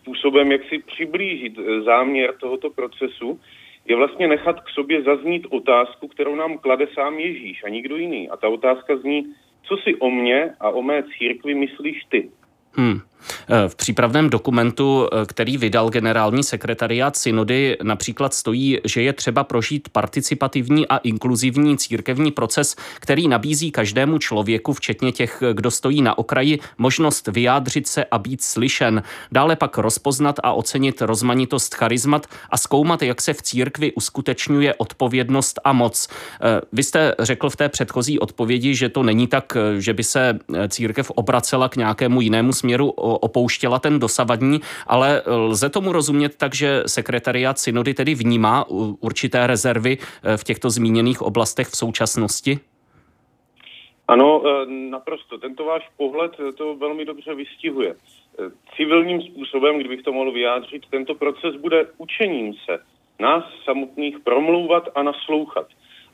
způsobem, 0.00 0.52
jak 0.52 0.64
si 0.68 0.78
přiblížit 0.78 1.58
záměr 1.84 2.34
tohoto 2.40 2.70
procesu, 2.70 3.40
je 3.86 3.96
vlastně 3.96 4.28
nechat 4.28 4.60
k 4.60 4.68
sobě 4.68 5.02
zaznít 5.02 5.46
otázku, 5.50 6.08
kterou 6.08 6.34
nám 6.34 6.58
klade 6.58 6.86
sám 6.94 7.18
Ježíš 7.18 7.64
a 7.64 7.68
nikdo 7.68 7.96
jiný. 7.96 8.28
A 8.28 8.36
ta 8.36 8.48
otázka 8.48 8.96
zní, 8.96 9.34
co 9.62 9.76
si 9.76 9.94
o 9.94 10.10
mě 10.10 10.54
a 10.60 10.70
o 10.70 10.82
mé 10.82 11.02
církvi 11.18 11.54
myslíš 11.54 12.04
ty? 12.04 12.30
Hmm. 12.72 13.00
Eh, 13.48 13.68
v 13.68 13.76
přípravném 13.76 14.30
dokumentu, 14.30 15.08
eh, 15.12 15.26
který 15.26 15.56
vydal 15.56 15.90
generální 15.90 16.42
sekretariát 16.44 17.16
synody, 17.16 17.76
například 17.82 18.34
stojí, 18.34 18.78
že 18.84 19.02
je 19.02 19.12
třeba 19.12 19.44
prožít 19.44 19.88
participativní 19.88 20.88
a 20.88 20.96
inkluzivní 20.96 21.78
církevní 21.78 22.30
proces, 22.30 22.76
který 23.00 23.28
nabízí 23.28 23.70
každému 23.70 24.18
člověku, 24.18 24.72
včetně 24.72 25.12
těch, 25.12 25.42
kdo 25.52 25.70
stojí 25.70 26.02
na 26.02 26.18
okraji, 26.18 26.58
možnost 26.78 27.28
vyjádřit 27.28 27.86
se 27.86 28.04
a 28.04 28.18
být 28.18 28.42
slyšen. 28.42 29.02
Dále 29.32 29.56
pak 29.56 29.78
rozpoznat 29.78 30.40
a 30.42 30.52
ocenit 30.52 31.02
rozmanitost 31.02 31.74
charizmat 31.74 32.26
a 32.50 32.58
zkoumat, 32.58 33.02
jak 33.02 33.22
se 33.22 33.32
v 33.32 33.42
církvi 33.42 33.92
uskutečňuje 33.92 34.74
odpovědnost 34.74 35.60
a 35.64 35.72
moc. 35.72 36.08
Eh, 36.08 36.60
vy 36.72 36.82
jste 36.82 37.14
řekl 37.18 37.50
v 37.50 37.56
té 37.56 37.68
předchozí 37.68 38.18
odpovědi, 38.18 38.74
že 38.74 38.88
to 38.88 39.02
není 39.02 39.26
tak, 39.26 39.56
že 39.78 39.94
by 39.94 40.04
se 40.04 40.38
církev 40.68 41.10
obracela 41.10 41.68
k 41.68 41.76
nějakému 41.76 42.20
jinému 42.20 42.52
směru 42.52 42.94
opouštěla 43.18 43.78
ten 43.78 43.98
dosavadní, 43.98 44.60
ale 44.86 45.22
lze 45.26 45.70
tomu 45.70 45.92
rozumět 45.92 46.36
tak, 46.36 46.54
že 46.54 46.82
sekretariát 46.86 47.58
synody 47.58 47.94
tedy 47.94 48.14
vnímá 48.14 48.64
určité 49.00 49.46
rezervy 49.46 49.98
eh, 49.98 50.36
v 50.36 50.44
těchto 50.44 50.70
zmíněných 50.70 51.22
oblastech 51.22 51.68
v 51.68 51.76
současnosti? 51.76 52.58
Ano, 54.08 54.42
eh, 54.46 54.66
naprosto. 54.66 55.38
Tento 55.38 55.64
váš 55.64 55.82
pohled 55.96 56.32
eh, 56.40 56.52
to 56.52 56.76
velmi 56.76 57.04
dobře 57.04 57.34
vystihuje. 57.34 57.94
Civilním 58.76 59.22
způsobem, 59.22 59.78
kdybych 59.78 60.02
to 60.02 60.12
mohl 60.12 60.32
vyjádřit, 60.32 60.82
tento 60.90 61.14
proces 61.14 61.56
bude 61.56 61.86
učením 61.98 62.54
se 62.64 62.78
nás 63.20 63.44
samotných 63.64 64.18
promlouvat 64.18 64.88
a 64.94 65.02
naslouchat. 65.02 65.66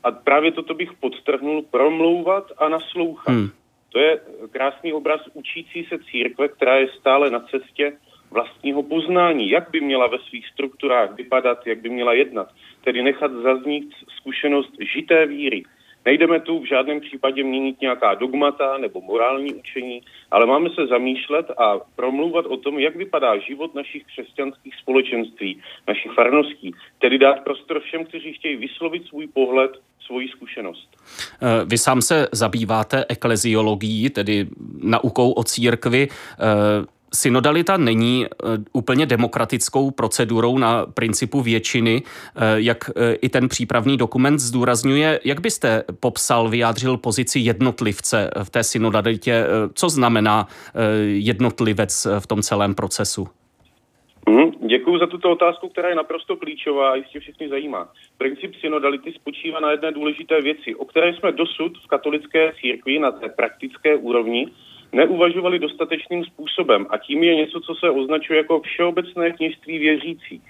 A 0.03 0.11
právě 0.11 0.51
toto 0.51 0.73
bych 0.73 0.93
podtrhnul, 0.93 1.61
promlouvat 1.71 2.51
a 2.57 2.69
naslouchat. 2.69 3.33
Hmm. 3.33 3.49
To 3.89 3.99
je 3.99 4.19
krásný 4.51 4.93
obraz 4.93 5.21
učící 5.33 5.85
se 5.85 5.99
církve, 6.11 6.47
která 6.47 6.75
je 6.75 6.87
stále 6.99 7.29
na 7.29 7.39
cestě 7.39 7.93
vlastního 8.31 8.83
poznání, 8.83 9.49
jak 9.49 9.71
by 9.71 9.81
měla 9.81 10.07
ve 10.07 10.17
svých 10.19 10.47
strukturách 10.47 11.15
vypadat, 11.15 11.67
jak 11.67 11.81
by 11.81 11.89
měla 11.89 12.13
jednat. 12.13 12.47
Tedy 12.83 13.03
nechat 13.03 13.31
zaznít 13.31 13.93
zkušenost 14.17 14.73
žité 14.93 15.25
víry, 15.25 15.63
Nejdeme 16.05 16.39
tu 16.39 16.59
v 16.59 16.67
žádném 16.67 16.99
případě 16.99 17.43
měnit 17.43 17.81
nějaká 17.81 18.13
dogmata 18.13 18.77
nebo 18.77 19.01
morální 19.01 19.53
učení, 19.53 20.01
ale 20.31 20.45
máme 20.45 20.69
se 20.69 20.87
zamýšlet 20.87 21.45
a 21.57 21.79
promluvat 21.95 22.45
o 22.45 22.57
tom, 22.57 22.79
jak 22.79 22.95
vypadá 22.95 23.37
život 23.37 23.75
našich 23.75 24.03
křesťanských 24.03 24.75
společenství, 24.81 25.61
našich 25.87 26.11
farností. 26.11 26.71
Tedy 26.99 27.17
dát 27.17 27.43
prostor 27.43 27.79
všem, 27.79 28.05
kteří 28.05 28.33
chtějí 28.33 28.55
vyslovit 28.55 29.07
svůj 29.07 29.27
pohled, 29.27 29.71
svoji 30.05 30.27
zkušenost. 30.27 30.89
Eh, 31.41 31.65
vy 31.65 31.77
sám 31.77 32.01
se 32.01 32.27
zabýváte 32.31 33.05
ekleziologií, 33.09 34.09
tedy 34.09 34.47
naukou 34.83 35.31
o 35.31 35.43
církvi. 35.43 36.07
Synodalita 37.13 37.77
není 37.77 38.25
eh, 38.25 38.47
úplně 38.73 39.05
demokratickou 39.05 39.91
procedurou 39.91 40.57
na 40.57 40.85
principu 40.85 41.41
většiny, 41.41 42.01
eh, 42.05 42.41
jak 42.55 42.89
eh, 42.89 43.13
i 43.13 43.29
ten 43.29 43.49
přípravný 43.49 43.97
dokument 43.97 44.39
zdůrazňuje. 44.39 45.19
Jak 45.25 45.41
byste 45.41 45.83
popsal, 45.99 46.49
vyjádřil 46.49 46.97
pozici 46.97 47.39
jednotlivce 47.39 48.31
v 48.43 48.49
té 48.49 48.63
synodalitě? 48.63 49.45
Co 49.73 49.89
znamená 49.89 50.47
jednotlivec 51.03 52.07
v 52.19 52.27
tom 52.27 52.41
celém 52.41 52.75
procesu? 52.75 53.27
Mm, 54.29 54.51
děkuji 54.67 54.97
za 54.99 55.07
tuto 55.07 55.31
otázku, 55.31 55.69
která 55.69 55.89
je 55.89 55.95
naprosto 55.95 56.35
klíčová 56.35 56.91
a 56.91 56.95
jistě 56.95 57.19
všichni 57.19 57.49
zajímá. 57.49 57.89
Princip 58.17 58.55
synodality 58.55 59.11
spočívá 59.13 59.59
na 59.59 59.71
jedné 59.71 59.91
důležité 59.91 60.41
věci, 60.41 60.75
o 60.75 60.85
které 60.85 61.13
jsme 61.13 61.31
dosud 61.31 61.77
v 61.77 61.87
katolické 61.87 62.53
církvi 62.61 62.99
na 62.99 63.11
té 63.11 63.29
praktické 63.29 63.95
úrovni 63.95 64.47
neuvažovali 64.93 65.59
dostatečným 65.59 66.23
způsobem 66.23 66.85
a 66.89 66.97
tím 66.97 67.23
je 67.23 67.35
něco, 67.35 67.59
co 67.59 67.75
se 67.75 67.89
označuje 67.89 68.37
jako 68.37 68.61
všeobecné 68.61 69.31
kněžství 69.31 69.77
věřících. 69.77 70.41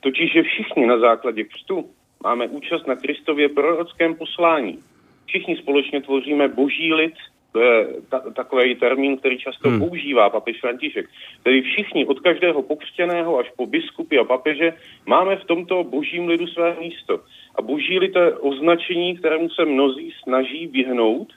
Totiž, 0.00 0.32
že 0.32 0.42
všichni 0.42 0.86
na 0.86 0.98
základě 0.98 1.44
křtu 1.44 1.90
máme 2.22 2.48
účast 2.48 2.86
na 2.86 2.96
Kristově 2.96 3.48
prorockém 3.48 4.14
poslání. 4.14 4.78
Všichni 5.26 5.56
společně 5.56 6.02
tvoříme 6.02 6.48
boží 6.48 6.94
lid, 6.94 7.14
to 7.52 7.60
je 7.60 7.86
ta, 8.08 8.18
takový 8.18 8.74
termín, 8.74 9.16
který 9.16 9.38
často 9.38 9.68
hmm. 9.68 9.78
používá 9.78 10.30
papež 10.30 10.60
František. 10.60 11.06
Tedy 11.42 11.62
všichni, 11.62 12.06
od 12.06 12.20
každého 12.20 12.62
pokřtěného 12.62 13.38
až 13.38 13.46
po 13.56 13.66
biskupy 13.66 14.18
a 14.18 14.24
papeže, 14.24 14.72
máme 15.06 15.36
v 15.36 15.44
tomto 15.44 15.84
božím 15.84 16.28
lidu 16.28 16.46
své 16.46 16.76
místo. 16.80 17.20
A 17.54 17.62
boží 17.62 17.98
lid 17.98 18.16
je 18.16 18.34
označení, 18.34 19.16
kterému 19.16 19.48
se 19.48 19.64
mnozí 19.64 20.14
snaží 20.22 20.66
vyhnout, 20.66 21.32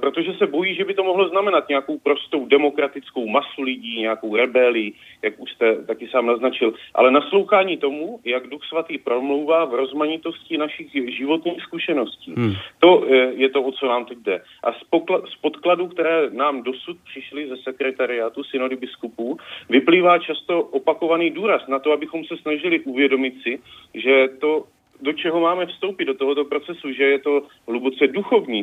protože 0.00 0.32
se 0.38 0.46
bojí, 0.46 0.74
že 0.74 0.84
by 0.84 0.94
to 0.94 1.04
mohlo 1.04 1.28
znamenat 1.28 1.68
nějakou 1.68 1.98
prostou 1.98 2.46
demokratickou 2.46 3.28
masu 3.28 3.62
lidí, 3.62 4.00
nějakou 4.00 4.36
rebelii, 4.36 4.92
jak 5.22 5.40
už 5.40 5.52
jste 5.52 5.74
taky 5.86 6.08
sám 6.08 6.26
naznačil, 6.26 6.74
ale 6.94 7.10
naslouchání 7.10 7.76
tomu, 7.76 8.20
jak 8.24 8.46
Duch 8.46 8.64
Svatý 8.68 8.98
promlouvá 8.98 9.64
v 9.64 9.74
rozmanitosti 9.74 10.58
našich 10.58 11.16
životních 11.16 11.62
zkušeností. 11.62 12.34
Hmm. 12.36 12.52
To 12.78 13.04
eh, 13.04 13.16
je 13.34 13.48
to, 13.48 13.62
o 13.62 13.72
co 13.72 13.86
nám 13.86 14.04
teď 14.04 14.18
jde. 14.18 14.42
A 14.62 14.72
z, 14.72 14.80
pokla- 14.92 15.26
z 15.26 15.34
podkladů, 15.40 15.88
které 15.88 16.30
nám 16.30 16.62
dosud 16.62 16.96
přišly 17.04 17.48
ze 17.48 17.56
sekretariátu 17.56 18.44
synody 18.44 18.76
biskupů, 18.76 19.38
vyplývá 19.68 20.18
často 20.18 20.62
opakovaný 20.62 21.30
důraz 21.30 21.62
na 21.68 21.78
to, 21.78 21.92
abychom 21.92 22.24
se 22.24 22.36
snažili 22.36 22.80
uvědomit 22.80 23.34
si, 23.42 23.58
že 23.94 24.28
to 24.40 24.64
do 25.02 25.12
čeho 25.12 25.40
máme 25.40 25.66
vstoupit 25.66 26.04
do 26.04 26.14
tohoto 26.14 26.44
procesu, 26.44 26.92
že 26.92 27.02
je 27.02 27.18
to 27.18 27.42
hluboce 27.68 28.06
duchovní 28.06 28.62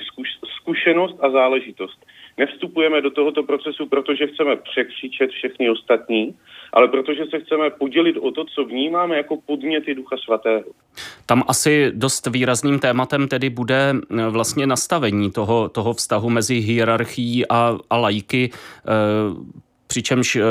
zkušenost 0.59 1.15
a 1.19 1.29
záležitost. 1.29 2.05
Nevstupujeme 2.37 3.01
do 3.01 3.11
tohoto 3.11 3.43
procesu, 3.43 3.85
protože 3.85 4.27
chceme 4.27 4.55
překřičet 4.55 5.29
všechny 5.29 5.69
ostatní, 5.69 6.35
ale 6.73 6.87
protože 6.87 7.25
se 7.25 7.39
chceme 7.39 7.69
podělit 7.69 8.17
o 8.17 8.31
to, 8.31 8.45
co 8.45 8.65
vnímáme 8.65 9.17
jako 9.17 9.37
podněty 9.45 9.95
Ducha 9.95 10.17
Svatého. 10.17 10.63
Tam 11.25 11.43
asi 11.47 11.91
dost 11.95 12.27
výrazným 12.27 12.79
tématem 12.79 13.27
tedy 13.27 13.49
bude 13.49 13.93
eh, 13.93 14.29
vlastně 14.29 14.67
nastavení 14.67 15.31
toho, 15.31 15.69
toho 15.69 15.93
vztahu 15.93 16.29
mezi 16.29 16.55
hierarchií 16.55 17.47
a, 17.49 17.77
a 17.89 17.97
lajky. 17.97 18.49
E, 18.49 19.63
přičemž 19.93 20.35
eh, 20.35 20.41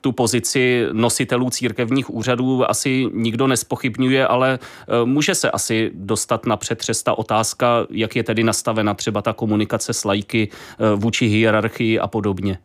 tu 0.00 0.12
pozici 0.12 0.86
nositelů 0.92 1.50
církevních 1.50 2.10
úřadů 2.10 2.70
asi 2.70 3.10
nikdo 3.12 3.46
nespochybňuje, 3.46 4.26
ale 4.26 4.58
eh, 4.58 5.04
může 5.04 5.34
se 5.34 5.50
asi 5.50 5.90
dostat 5.94 6.46
na 6.46 6.56
přetřes 6.56 7.02
ta 7.02 7.18
otázka, 7.18 7.86
jak 7.90 8.16
je 8.16 8.22
tedy 8.22 8.42
nastavena 8.42 8.94
třeba 8.94 9.22
ta 9.22 9.32
komunikace 9.32 9.92
s 9.92 10.04
lajky 10.04 10.48
eh, 10.50 10.94
vůči 10.96 11.26
hierarchii 11.26 11.98
a 11.98 12.06
podobně. 12.06 12.58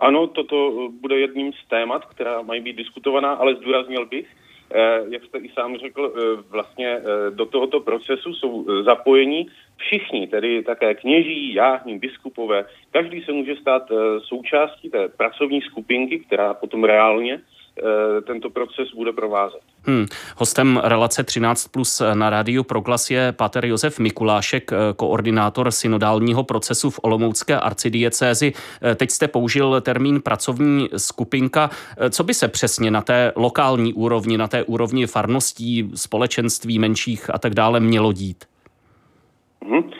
Ano, 0.00 0.26
toto 0.26 0.56
bude 1.00 1.18
jedním 1.18 1.52
z 1.52 1.68
témat, 1.68 2.04
která 2.06 2.42
mají 2.42 2.60
být 2.60 2.76
diskutovaná, 2.76 3.32
ale 3.32 3.54
zdůraznil 3.54 4.06
bych, 4.06 4.26
jak 5.10 5.24
jste 5.24 5.38
i 5.38 5.48
sám 5.54 5.76
řekl, 5.76 6.12
vlastně 6.50 7.00
do 7.30 7.46
tohoto 7.46 7.80
procesu 7.80 8.34
jsou 8.34 8.82
zapojení 8.84 9.46
všichni, 9.76 10.26
tedy 10.26 10.62
také 10.62 10.94
kněží, 10.94 11.54
jáhní, 11.54 11.98
biskupové. 11.98 12.64
Každý 12.90 13.22
se 13.22 13.32
může 13.32 13.56
stát 13.56 13.82
součástí 14.18 14.90
té 14.90 15.08
pracovní 15.08 15.60
skupinky, 15.62 16.18
která 16.18 16.54
potom 16.54 16.84
reálně 16.84 17.40
Eh, 17.78 18.20
tento 18.20 18.50
proces 18.50 18.88
bude 18.94 19.12
provázet. 19.12 19.60
Hmm. 19.82 20.06
Hostem 20.36 20.80
relace 20.84 21.24
13 21.24 21.68
plus 21.68 22.02
na 22.14 22.30
rádiu 22.30 22.62
Proglas 22.62 23.10
je 23.10 23.32
Pater 23.32 23.64
Josef 23.64 23.98
Mikulášek, 23.98 24.72
eh, 24.72 24.76
koordinátor 24.96 25.70
synodálního 25.70 26.44
procesu 26.44 26.90
v 26.90 27.00
Olomoucké 27.02 27.60
arcidiecézi. 27.60 28.52
Eh, 28.82 28.94
teď 28.94 29.10
jste 29.10 29.28
použil 29.28 29.80
termín 29.80 30.20
pracovní 30.20 30.88
skupinka. 30.96 31.70
Co 32.10 32.24
by 32.24 32.34
se 32.34 32.48
přesně 32.48 32.90
na 32.90 33.02
té 33.02 33.32
lokální 33.36 33.94
úrovni, 33.94 34.38
na 34.38 34.48
té 34.48 34.62
úrovni 34.62 35.06
farností, 35.06 35.90
společenství 35.94 36.78
menších 36.78 37.34
a 37.34 37.38
tak 37.38 37.54
dále 37.54 37.80
mělo 37.80 38.12
dít? 38.12 38.44
Hmm. 39.66 39.90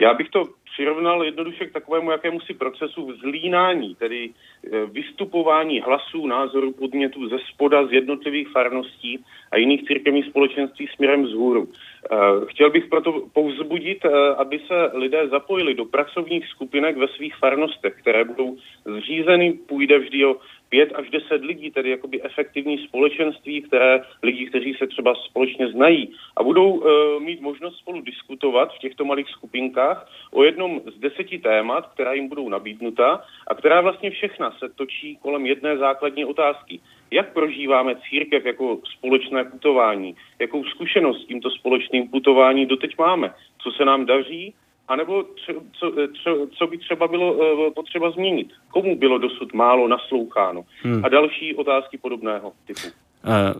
Já 0.00 0.14
bych 0.14 0.28
to 0.28 0.44
přirovnal 0.74 1.24
jednoduše 1.24 1.66
k 1.66 1.72
takovému 1.72 2.10
jakémusi 2.10 2.54
procesu 2.54 3.06
vzlínání, 3.06 3.94
tedy 3.94 4.30
e, 4.30 4.86
vystupování 4.86 5.80
hlasů, 5.80 6.26
názorů, 6.26 6.72
podnětů 6.72 7.28
ze 7.28 7.36
spoda 7.52 7.86
z 7.86 7.92
jednotlivých 7.92 8.48
farností 8.48 9.24
a 9.52 9.56
jiných 9.56 9.84
církevních 9.86 10.26
společenství 10.26 10.88
směrem 10.94 11.22
vzhůru. 11.22 11.68
E, 11.68 12.16
chtěl 12.46 12.70
bych 12.70 12.86
proto 12.86 13.22
povzbudit, 13.32 14.06
aby 14.36 14.58
se 14.66 14.90
lidé 14.94 15.28
zapojili 15.28 15.74
do 15.74 15.84
pracovních 15.84 16.46
skupinek 16.48 16.96
ve 16.96 17.08
svých 17.08 17.36
farnostech, 17.36 17.94
které 18.00 18.24
budou 18.24 18.56
zřízeny, 18.84 19.52
půjde 19.52 19.98
vždy 19.98 20.24
o 20.24 20.36
pět 20.74 20.92
až 20.94 21.10
deset 21.10 21.44
lidí, 21.44 21.70
tedy 21.70 21.90
jakoby 21.90 22.22
efektivní 22.22 22.78
společenství, 22.78 23.62
které 23.62 24.02
lidi, 24.22 24.46
kteří 24.46 24.74
se 24.74 24.86
třeba 24.86 25.14
společně 25.14 25.68
znají 25.68 26.10
a 26.36 26.42
budou 26.42 26.70
uh, 26.70 27.22
mít 27.22 27.40
možnost 27.40 27.76
spolu 27.76 28.00
diskutovat 28.00 28.74
v 28.74 28.78
těchto 28.78 29.04
malých 29.04 29.28
skupinkách 29.28 30.10
o 30.32 30.44
jednom 30.44 30.80
z 30.96 30.98
deseti 30.98 31.38
témat, 31.38 31.86
která 31.94 32.12
jim 32.12 32.28
budou 32.28 32.48
nabídnuta 32.48 33.22
a 33.46 33.54
která 33.54 33.80
vlastně 33.80 34.10
všechna 34.10 34.50
se 34.58 34.68
točí 34.68 35.16
kolem 35.22 35.46
jedné 35.46 35.78
základní 35.78 36.24
otázky. 36.24 36.80
Jak 37.10 37.32
prožíváme 37.32 37.94
církev 38.10 38.44
jako 38.44 38.78
společné 38.98 39.44
putování? 39.44 40.16
Jakou 40.38 40.64
zkušenost 40.64 41.22
s 41.22 41.26
tímto 41.26 41.50
společným 41.50 42.08
putování 42.08 42.66
doteď 42.66 42.98
máme? 42.98 43.34
Co 43.62 43.70
se 43.70 43.84
nám 43.84 44.06
daří 44.06 44.54
anebo 44.88 45.22
tře, 45.22 45.54
co, 45.72 45.90
tře, 45.90 46.30
co 46.58 46.66
by 46.66 46.78
třeba 46.78 47.08
bylo 47.08 47.32
uh, 47.32 47.72
potřeba 47.74 48.10
změnit. 48.10 48.48
Komu 48.72 48.96
bylo 48.96 49.18
dosud 49.18 49.54
málo 49.54 49.88
nasloucháno. 49.88 50.64
Hmm. 50.82 51.04
A 51.04 51.08
další 51.08 51.54
otázky 51.54 51.98
podobného 51.98 52.52
typu. 52.66 53.03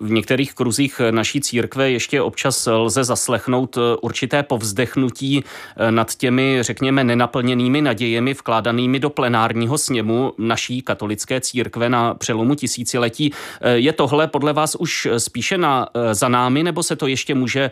V 0.01 0.11
některých 0.11 0.55
kruzích 0.55 1.01
naší 1.11 1.41
církve 1.41 1.91
ještě 1.91 2.23
občas 2.23 2.69
lze 2.73 3.05
zaslechnout 3.05 3.79
určité 4.03 4.43
povzdechnutí 4.43 5.45
nad 5.91 6.15
těmi, 6.15 6.59
řekněme, 6.61 7.05
nenaplněnými 7.05 7.83
nadějemi 7.83 8.35
vkládanými 8.35 8.99
do 8.99 9.11
plenárního 9.11 9.79
sněmu 9.79 10.33
naší 10.39 10.83
katolické 10.83 11.41
církve 11.41 11.89
na 11.89 12.15
přelomu 12.15 12.55
tisíciletí. 12.55 13.33
Je 13.75 13.93
tohle 13.93 14.27
podle 14.27 14.53
vás 14.53 14.75
už 14.75 15.09
spíše 15.19 15.59
na, 15.59 15.89
za 16.13 16.29
námi, 16.29 16.63
nebo 16.63 16.83
se 16.83 16.97
to 16.97 17.07
ještě 17.07 17.35
může 17.35 17.71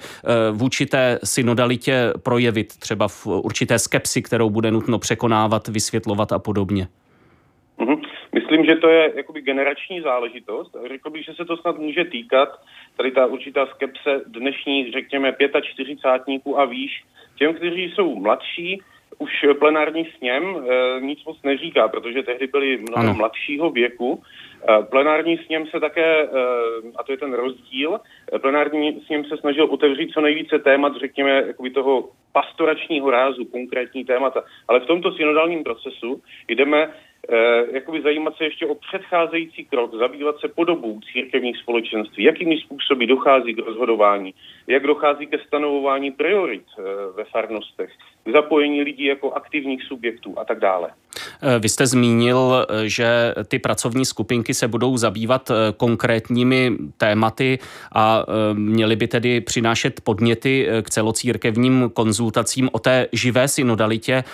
v 0.53 0.63
určité 0.63 1.19
synodalitě 1.25 2.13
projevit, 2.23 2.77
třeba 2.79 3.09
v 3.09 3.27
určité 3.27 3.79
skepsi, 3.79 4.23
kterou 4.23 4.51
bude 4.51 4.71
nutno 4.71 4.99
překonávat, 4.99 5.69
vysvětlovat 5.69 6.33
a 6.33 6.39
podobně? 6.39 6.89
Mm-hmm. 7.79 8.12
Myslím, 8.35 8.65
že 8.65 8.77
to 8.77 8.89
je 8.89 9.13
jakoby 9.15 9.41
generační 9.41 10.01
záležitost. 10.01 10.77
Řekl 10.89 11.11
bych, 11.11 11.25
že 11.25 11.35
se 11.35 11.45
to 11.45 11.57
snad 11.57 11.79
může 11.79 12.05
týkat 12.05 12.49
tady 12.97 13.11
ta 13.11 13.27
určitá 13.27 13.67
skepse 13.67 14.21
dnešních, 14.27 14.93
řekněme, 14.93 15.35
45 15.63 16.43
a 16.57 16.65
výš. 16.65 17.05
Těm, 17.39 17.55
kteří 17.55 17.83
jsou 17.83 18.21
mladší, 18.21 18.83
už 19.19 19.31
plenární 19.59 20.09
sněm 20.19 20.43
e, 20.45 21.01
nic 21.01 21.25
moc 21.25 21.43
neříká, 21.43 21.89
protože 21.89 22.23
tehdy 22.23 22.47
byli 22.47 22.77
mnoho 22.77 23.03
ano. 23.03 23.15
mladšího 23.15 23.71
věku. 23.71 24.23
E, 24.69 24.83
plenární 24.83 25.39
sněm 25.39 25.67
se 25.67 25.81
také, 25.81 26.23
e, 26.23 26.29
a 26.97 27.03
to 27.03 27.13
je 27.13 27.19
ten 27.19 27.35
rozdíl, 27.35 28.01
e, 28.35 28.39
plenární 28.39 29.01
sněm 29.07 29.25
se 29.25 29.37
snažil 29.37 29.65
otevřít 29.65 30.13
co 30.13 30.21
nejvíce 30.21 30.59
témat, 30.59 30.93
řekněme, 31.01 31.31
jakoby 31.31 31.71
toho 31.71 32.09
pastoračního 32.33 33.11
rázu, 33.11 33.45
konkrétní 33.45 34.05
témata. 34.05 34.45
Ale 34.69 34.81
v 34.81 34.87
tomto 34.87 35.13
synodálním 35.13 35.65
procesu 35.65 36.23
jdeme 36.49 36.93
jakoby 37.73 38.03
zajímat 38.03 38.37
se 38.37 38.45
ještě 38.45 38.67
o 38.67 38.75
předcházející 38.75 39.65
krok, 39.65 39.95
zabývat 39.95 40.41
se 40.41 40.49
podobou 40.49 41.01
církevních 41.13 41.57
společenství, 41.57 42.25
jakými 42.25 42.59
způsoby 42.59 43.07
dochází 43.07 43.55
k 43.55 43.59
rozhodování, 43.59 44.35
jak 44.67 44.83
dochází 44.83 45.27
ke 45.27 45.39
stanovování 45.47 46.11
priorit 46.11 46.65
eh, 46.79 46.83
ve 47.17 47.25
farnostech, 47.25 47.91
k 48.25 48.33
zapojení 48.33 48.83
lidí 48.83 49.05
jako 49.05 49.33
aktivních 49.33 49.83
subjektů 49.83 50.39
a 50.39 50.45
tak 50.45 50.61
dále. 50.61 50.91
Eh, 51.43 51.59
vy 51.59 51.69
jste 51.69 51.87
zmínil, 51.87 52.67
že 52.85 53.35
ty 53.49 53.59
pracovní 53.59 54.05
skupinky 54.05 54.55
se 54.55 54.69
budou 54.69 54.97
zabývat 54.97 55.51
konkrétními 55.77 56.73
tématy 56.97 57.59
a 57.95 58.27
měly 58.53 58.97
by 58.97 59.09
tedy 59.09 59.41
přinášet 59.41 60.01
podněty 60.01 60.69
k 60.83 60.91
celocírkevním 60.91 61.91
konzultacím 61.95 62.69
o 62.73 62.79
té 62.79 63.09
živé 63.13 63.49
synodalitě, 63.49 64.25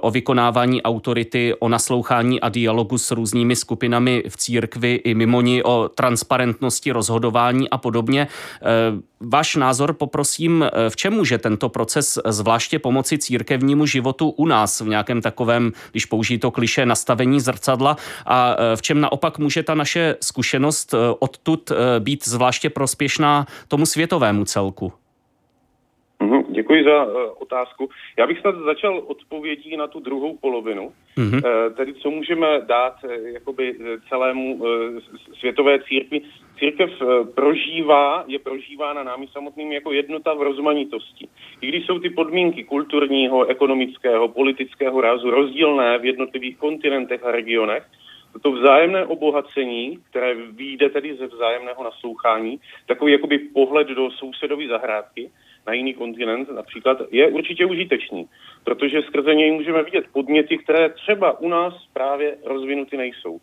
o 0.00 0.10
vykonávání 0.10 0.82
autority, 0.82 1.54
o 1.58 1.68
naslouchání 1.68 2.33
a 2.40 2.48
dialogu 2.48 2.98
s 2.98 3.10
různými 3.10 3.56
skupinami 3.56 4.22
v 4.28 4.36
církvi 4.36 4.94
i 4.94 5.14
mimo 5.14 5.40
ní 5.40 5.62
o 5.62 5.90
transparentnosti 5.94 6.92
rozhodování 6.92 7.70
a 7.70 7.78
podobně. 7.78 8.22
E, 8.22 8.28
váš 9.20 9.56
názor 9.56 9.92
poprosím, 9.92 10.62
e, 10.62 10.90
v 10.90 10.96
čem 10.96 11.12
může 11.12 11.38
tento 11.38 11.68
proces 11.68 12.18
zvláště 12.26 12.78
pomoci 12.78 13.18
církevnímu 13.18 13.86
životu 13.86 14.28
u 14.28 14.46
nás 14.46 14.80
v 14.80 14.86
nějakém 14.86 15.20
takovém, 15.20 15.72
když 15.90 16.04
použijí 16.04 16.38
to 16.38 16.50
kliše, 16.50 16.86
nastavení 16.86 17.40
zrcadla 17.40 17.96
a 18.26 18.56
e, 18.58 18.76
v 18.76 18.82
čem 18.82 19.00
naopak 19.00 19.38
může 19.38 19.62
ta 19.62 19.74
naše 19.74 20.16
zkušenost 20.20 20.94
odtud 21.18 21.72
být 21.98 22.28
zvláště 22.28 22.70
prospěšná 22.70 23.46
tomu 23.68 23.86
světovému 23.86 24.44
celku? 24.44 24.92
Děkuji 26.64 26.84
za 26.84 27.04
uh, 27.04 27.12
otázku. 27.38 27.90
Já 28.18 28.26
bych 28.26 28.40
snad 28.40 28.54
začal 28.54 29.02
odpovědí 29.06 29.76
na 29.76 29.86
tu 29.86 30.00
druhou 30.00 30.36
polovinu, 30.36 30.92
mm-hmm. 31.16 31.34
uh, 31.44 31.76
tedy 31.76 31.94
co 31.94 32.10
můžeme 32.10 32.60
dát 32.66 32.94
uh, 33.04 33.10
jakoby 33.10 33.76
celému 34.08 34.54
uh, 34.54 34.66
světové 35.38 35.78
církvi. 35.82 36.20
Církev 36.58 36.90
uh, 37.00 37.26
prožívá, 37.34 38.24
je 38.26 38.38
prožívána 38.38 39.02
námi 39.02 39.28
samotnými 39.32 39.74
jako 39.74 39.92
jednota 39.92 40.34
v 40.34 40.42
rozmanitosti. 40.42 41.28
I 41.60 41.66
když 41.66 41.86
jsou 41.86 41.98
ty 41.98 42.10
podmínky 42.10 42.64
kulturního, 42.64 43.46
ekonomického, 43.46 44.28
politického 44.28 45.00
rázu 45.00 45.30
rozdílné 45.30 45.98
v 45.98 46.04
jednotlivých 46.04 46.56
kontinentech 46.56 47.24
a 47.24 47.30
regionech, 47.30 47.84
to 48.42 48.52
vzájemné 48.52 49.04
obohacení, 49.04 49.98
které 50.10 50.34
vyjde 50.34 50.90
tedy 50.90 51.16
ze 51.16 51.26
vzájemného 51.26 51.84
naslouchání, 51.84 52.60
takový 52.86 53.12
jakoby 53.12 53.38
pohled 53.38 53.88
do 53.88 54.10
sousedové 54.10 54.66
zahrádky, 54.68 55.30
na 55.66 55.72
jiný 55.72 55.94
kontinent 55.94 56.50
například, 56.50 56.98
je 57.10 57.28
určitě 57.28 57.66
užitečný, 57.66 58.28
protože 58.64 59.02
skrze 59.02 59.34
něj 59.34 59.52
můžeme 59.52 59.82
vidět 59.82 60.04
podněty, 60.12 60.58
které 60.58 60.88
třeba 60.88 61.40
u 61.40 61.48
nás 61.48 61.74
právě 61.92 62.36
rozvinuty 62.44 62.96
nejsou. 62.96 63.40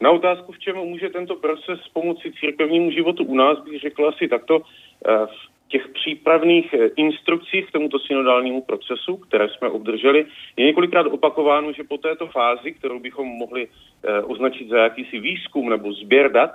Na 0.00 0.10
otázku, 0.10 0.52
v 0.52 0.58
čem 0.58 0.76
může 0.76 1.08
tento 1.08 1.36
proces 1.36 1.80
pomoci 1.92 2.32
církevnímu 2.40 2.90
životu 2.90 3.24
u 3.24 3.34
nás, 3.34 3.58
bych 3.58 3.80
řekl 3.80 4.08
asi 4.08 4.28
takto. 4.28 4.62
Eh, 5.06 5.26
v 5.26 5.68
těch 5.68 5.88
přípravných 5.88 6.74
eh, 6.74 6.86
instrukcích 6.96 7.66
k 7.66 7.72
tomuto 7.72 7.98
synodálnímu 7.98 8.62
procesu, 8.62 9.16
které 9.16 9.48
jsme 9.48 9.68
obdrželi, 9.68 10.26
je 10.56 10.66
několikrát 10.66 11.06
opakováno, 11.06 11.72
že 11.72 11.84
po 11.84 11.98
této 11.98 12.26
fázi, 12.26 12.72
kterou 12.72 13.00
bychom 13.00 13.28
mohli 13.28 13.68
eh, 13.68 14.22
označit 14.22 14.68
za 14.68 14.78
jakýsi 14.78 15.20
výzkum 15.20 15.68
nebo 15.68 15.92
sběr 15.92 16.32
dat, 16.32 16.50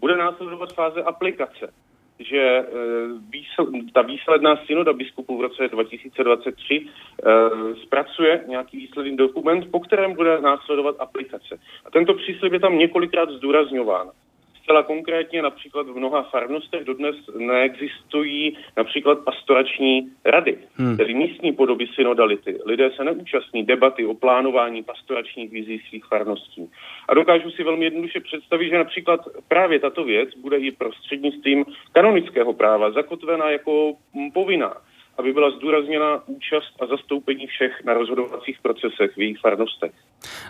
bude 0.00 0.16
následovat 0.16 0.72
fáze 0.72 1.02
aplikace 1.02 1.72
že 2.18 2.38
eh, 2.38 3.82
ta 3.92 4.02
výsledná 4.02 4.56
synoda 4.66 4.92
biskupů 4.92 5.38
v 5.38 5.40
roce 5.40 5.68
2023 5.68 6.86
eh, 6.86 7.30
zpracuje 7.82 8.44
nějaký 8.48 8.76
výsledný 8.76 9.16
dokument, 9.16 9.70
po 9.70 9.80
kterém 9.80 10.14
bude 10.14 10.40
následovat 10.40 10.96
aplikace. 10.98 11.58
A 11.84 11.90
tento 11.90 12.14
příslib 12.14 12.52
je 12.52 12.60
tam 12.60 12.78
několikrát 12.78 13.30
zdůrazňován. 13.30 14.10
Zcela 14.64 14.82
konkrétně 14.82 15.42
například 15.42 15.86
v 15.86 15.96
mnoha 15.96 16.22
farnostech 16.22 16.84
dodnes 16.84 17.16
neexistují 17.38 18.58
například 18.76 19.18
pastorační 19.24 20.10
rady, 20.24 20.58
hmm. 20.74 20.96
tedy 20.96 21.14
místní 21.14 21.52
podoby 21.52 21.86
synodality. 21.94 22.58
Lidé 22.66 22.90
se 22.90 23.04
neúčastní 23.04 23.62
debaty 23.62 24.06
o 24.06 24.14
plánování 24.14 24.82
pastoračních 24.82 25.50
vizí 25.50 25.82
svých 25.88 26.04
farností. 26.04 26.70
A 27.08 27.14
dokážu 27.14 27.50
si 27.50 27.62
velmi 27.62 27.84
jednoduše 27.84 28.20
představit, 28.20 28.68
že 28.68 28.78
například 28.78 29.20
právě 29.48 29.80
tato 29.80 30.04
věc 30.04 30.28
bude 30.34 30.56
i 30.56 30.70
prostřednictvím 30.70 31.64
kanonického 31.92 32.52
práva 32.52 32.90
zakotvena 32.90 33.50
jako 33.50 33.96
povinná 34.34 34.74
aby 35.18 35.32
byla 35.32 35.50
zdůrazněna 35.50 36.22
účast 36.26 36.82
a 36.82 36.86
zastoupení 36.86 37.46
všech 37.46 37.84
na 37.84 37.94
rozhodovacích 37.94 38.58
procesech 38.62 39.16
v 39.16 39.20
jejich 39.20 39.38
farnostech. 39.38 39.92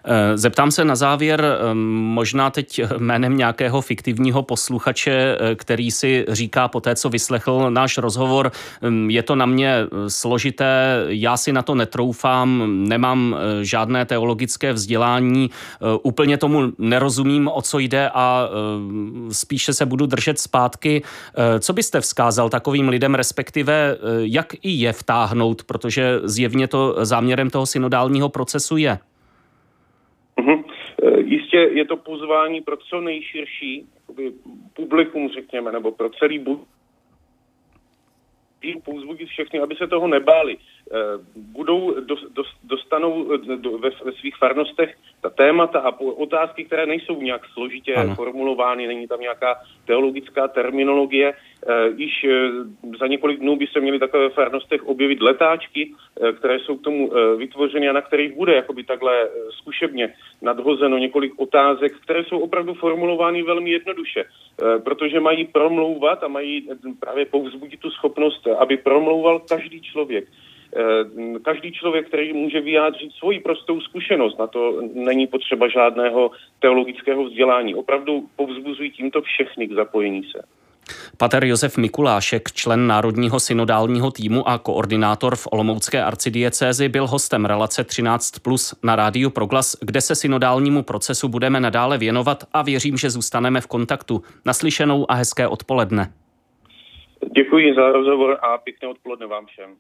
Eh, 0.05 0.39
zeptám 0.39 0.71
se 0.71 0.85
na 0.85 0.97
závěr, 0.97 1.45
eh, 1.45 1.75
možná 2.15 2.51
teď 2.51 2.81
jménem 2.99 3.37
nějakého 3.37 3.81
fiktivního 3.81 4.43
posluchače, 4.43 5.13
eh, 5.41 5.55
který 5.55 5.91
si 5.91 6.25
říká 6.29 6.69
po 6.69 6.81
té, 6.81 6.97
co 6.97 7.09
vyslechl 7.09 7.71
náš 7.71 7.99
rozhovor, 7.99 8.53
je 9.09 9.23
to 9.23 9.35
na 9.37 9.47
mě 9.47 9.75
složité, 10.09 11.05
já 11.09 11.37
si 11.37 11.53
na 11.53 11.63
to 11.63 11.75
netroufám, 11.75 12.65
nemám 12.89 13.37
žádné 13.63 14.07
teologické 14.07 14.73
vzdělání, 14.73 15.51
úplně 16.03 16.37
tomu 16.37 16.73
nerozumím, 16.79 17.49
o 17.49 17.63
co 17.63 17.79
jde 17.79 18.11
a 18.15 18.49
spíše 19.31 19.73
se 19.73 19.87
budu 19.87 20.07
držet 20.07 20.39
zpátky. 20.39 21.03
Co 21.61 21.73
byste 21.73 22.01
vzkázal 22.01 22.49
takovým 22.49 22.89
lidem, 22.89 23.15
respektive 23.15 23.97
jak 24.19 24.54
i 24.63 24.71
je 24.71 24.93
vtáhnout, 24.93 25.65
protože 25.65 26.21
zjevně 26.23 26.69
to 26.69 27.05
záměrem 27.05 27.51
toho 27.51 27.67
synodálního 27.67 28.29
procesu 28.29 28.77
je? 28.77 28.99
Mm-hmm. 30.39 30.65
Jistě 31.25 31.57
je 31.57 31.85
to 31.85 31.97
pozvání 31.97 32.61
pro 32.61 32.77
co 32.77 33.01
nejširší 33.01 33.87
publikum, 34.75 35.29
řekněme, 35.35 35.73
nebo 35.73 35.93
pro 35.93 36.11
celý 36.11 36.41
bu- 36.41 36.65
pouzbudit 38.85 39.29
všechny, 39.29 39.61
aby 39.61 39.75
se 39.77 39.87
toho 39.87 40.09
nebáli. 40.09 40.57
Eh, 40.95 41.19
budou, 41.37 41.95
dostanou 42.63 43.33
eh, 43.35 43.57
ve, 43.79 43.91
ve 44.05 44.13
svých 44.13 44.37
farnostech 44.37 44.95
ta 45.21 45.31
témata 45.31 45.79
a 45.79 46.01
otázky, 46.01 46.65
které 46.65 46.87
nejsou 46.87 47.23
nějak 47.23 47.47
složitě 47.47 47.95
ano. 47.95 48.15
formulovány, 48.15 48.87
není 48.87 49.09
tam 49.09 49.21
nějaká 49.21 49.57
teologická 49.87 50.49
terminologie. 50.49 51.35
Již 51.97 52.27
za 52.99 53.07
několik 53.07 53.41
dnů 53.41 53.57
by 53.57 53.67
se 53.67 53.81
měly 53.81 53.99
takové 53.99 54.31
farnostech 54.31 54.85
objevit 54.85 55.23
letáčky, 55.23 55.93
které 56.39 56.59
jsou 56.61 56.77
k 56.77 56.83
tomu 56.83 57.11
vytvořeny 57.37 57.89
a 57.89 57.93
na 57.93 58.01
kterých 58.01 58.37
bude 58.37 58.55
jakoby 58.55 58.85
takhle 58.85 59.29
zkušebně 59.51 60.15
nadhozeno 60.43 60.99
několik 60.99 61.33
otázek, 61.37 61.93
které 62.03 62.25
jsou 62.25 62.39
opravdu 62.39 62.75
formulovány 62.75 63.43
velmi 63.43 63.71
jednoduše, 63.71 64.25
protože 64.85 65.21
mají 65.21 65.45
promlouvat 65.45 66.25
a 66.25 66.29
mají 66.29 66.69
právě 67.01 67.27
povzbudit 67.27 67.81
tu 67.81 67.91
schopnost, 67.91 68.47
aby 68.47 68.77
promlouval 68.77 69.39
každý 69.39 69.81
člověk. 69.81 70.29
Eh, 70.77 71.39
každý 71.43 71.73
člověk, 71.73 72.09
který 72.09 72.33
může 72.33 72.61
vyjádřit 72.61 73.13
svoji 73.13 73.41
prostou 73.41 73.81
zkušenost, 73.81 74.39
na 74.39 74.47
to 74.47 74.83
není 74.95 75.27
potřeba 75.27 75.69
žádného 75.69 76.31
teologického 76.59 77.25
vzdělání. 77.25 77.75
Opravdu 77.75 78.29
povzbuzují 78.37 78.91
tímto 78.91 79.23
všechny 79.23 79.69
k 79.69 79.73
zapojení 79.73 80.23
se. 80.25 80.45
Pater 81.19 81.45
Josef 81.45 81.77
Mikulášek, 81.77 82.53
člen 82.53 82.87
Národního 82.87 83.41
synodálního 83.41 84.11
týmu 84.11 84.49
a 84.49 84.59
koordinátor 84.59 85.37
v 85.37 85.49
Olomoucké 85.51 86.03
arcidiecézi, 86.03 86.89
byl 86.89 87.07
hostem 87.07 87.45
relace 87.45 87.85
13 87.85 88.39
plus 88.39 88.75
na 88.83 88.97
rádiu 88.97 89.31
Proglas, 89.31 89.77
kde 89.81 90.01
se 90.01 90.15
synodálnímu 90.15 90.83
procesu 90.83 91.29
budeme 91.29 91.61
nadále 91.61 91.99
věnovat 91.99 92.39
a 92.53 92.63
věřím, 92.63 92.97
že 92.97 93.11
zůstaneme 93.11 93.61
v 93.61 93.67
kontaktu. 93.67 94.23
Naslyšenou 94.47 95.11
a 95.11 95.15
hezké 95.15 95.49
odpoledne. 95.49 96.13
Děkuji 97.37 97.75
za 97.75 97.93
rozhovor 97.93 98.39
a 98.43 98.59
pěkné 98.59 98.89
odpoledne 98.89 99.27
vám 99.27 99.47
všem. 99.47 99.71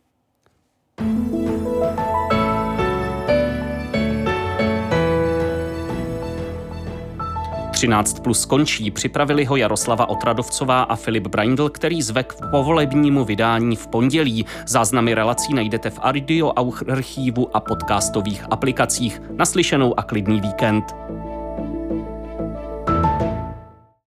13 7.84 8.20
plus 8.20 8.40
skončí. 8.40 8.90
Připravili 8.90 9.44
ho 9.44 9.56
Jaroslava 9.56 10.08
Otradovcová 10.08 10.82
a 10.82 10.96
Filip 10.96 11.26
Braindl, 11.26 11.68
který 11.68 12.02
zve 12.02 12.22
k 12.22 12.34
povolebnímu 12.50 13.24
vydání 13.24 13.76
v 13.76 13.86
pondělí. 13.86 14.46
Záznamy 14.66 15.14
relací 15.14 15.54
najdete 15.54 15.90
v 15.90 15.98
audio 16.02 16.52
archívu 16.88 17.56
a 17.56 17.60
podcastových 17.60 18.44
aplikacích. 18.50 19.22
Naslyšenou 19.36 19.98
a 19.98 20.02
klidný 20.02 20.40
víkend. 20.40 20.84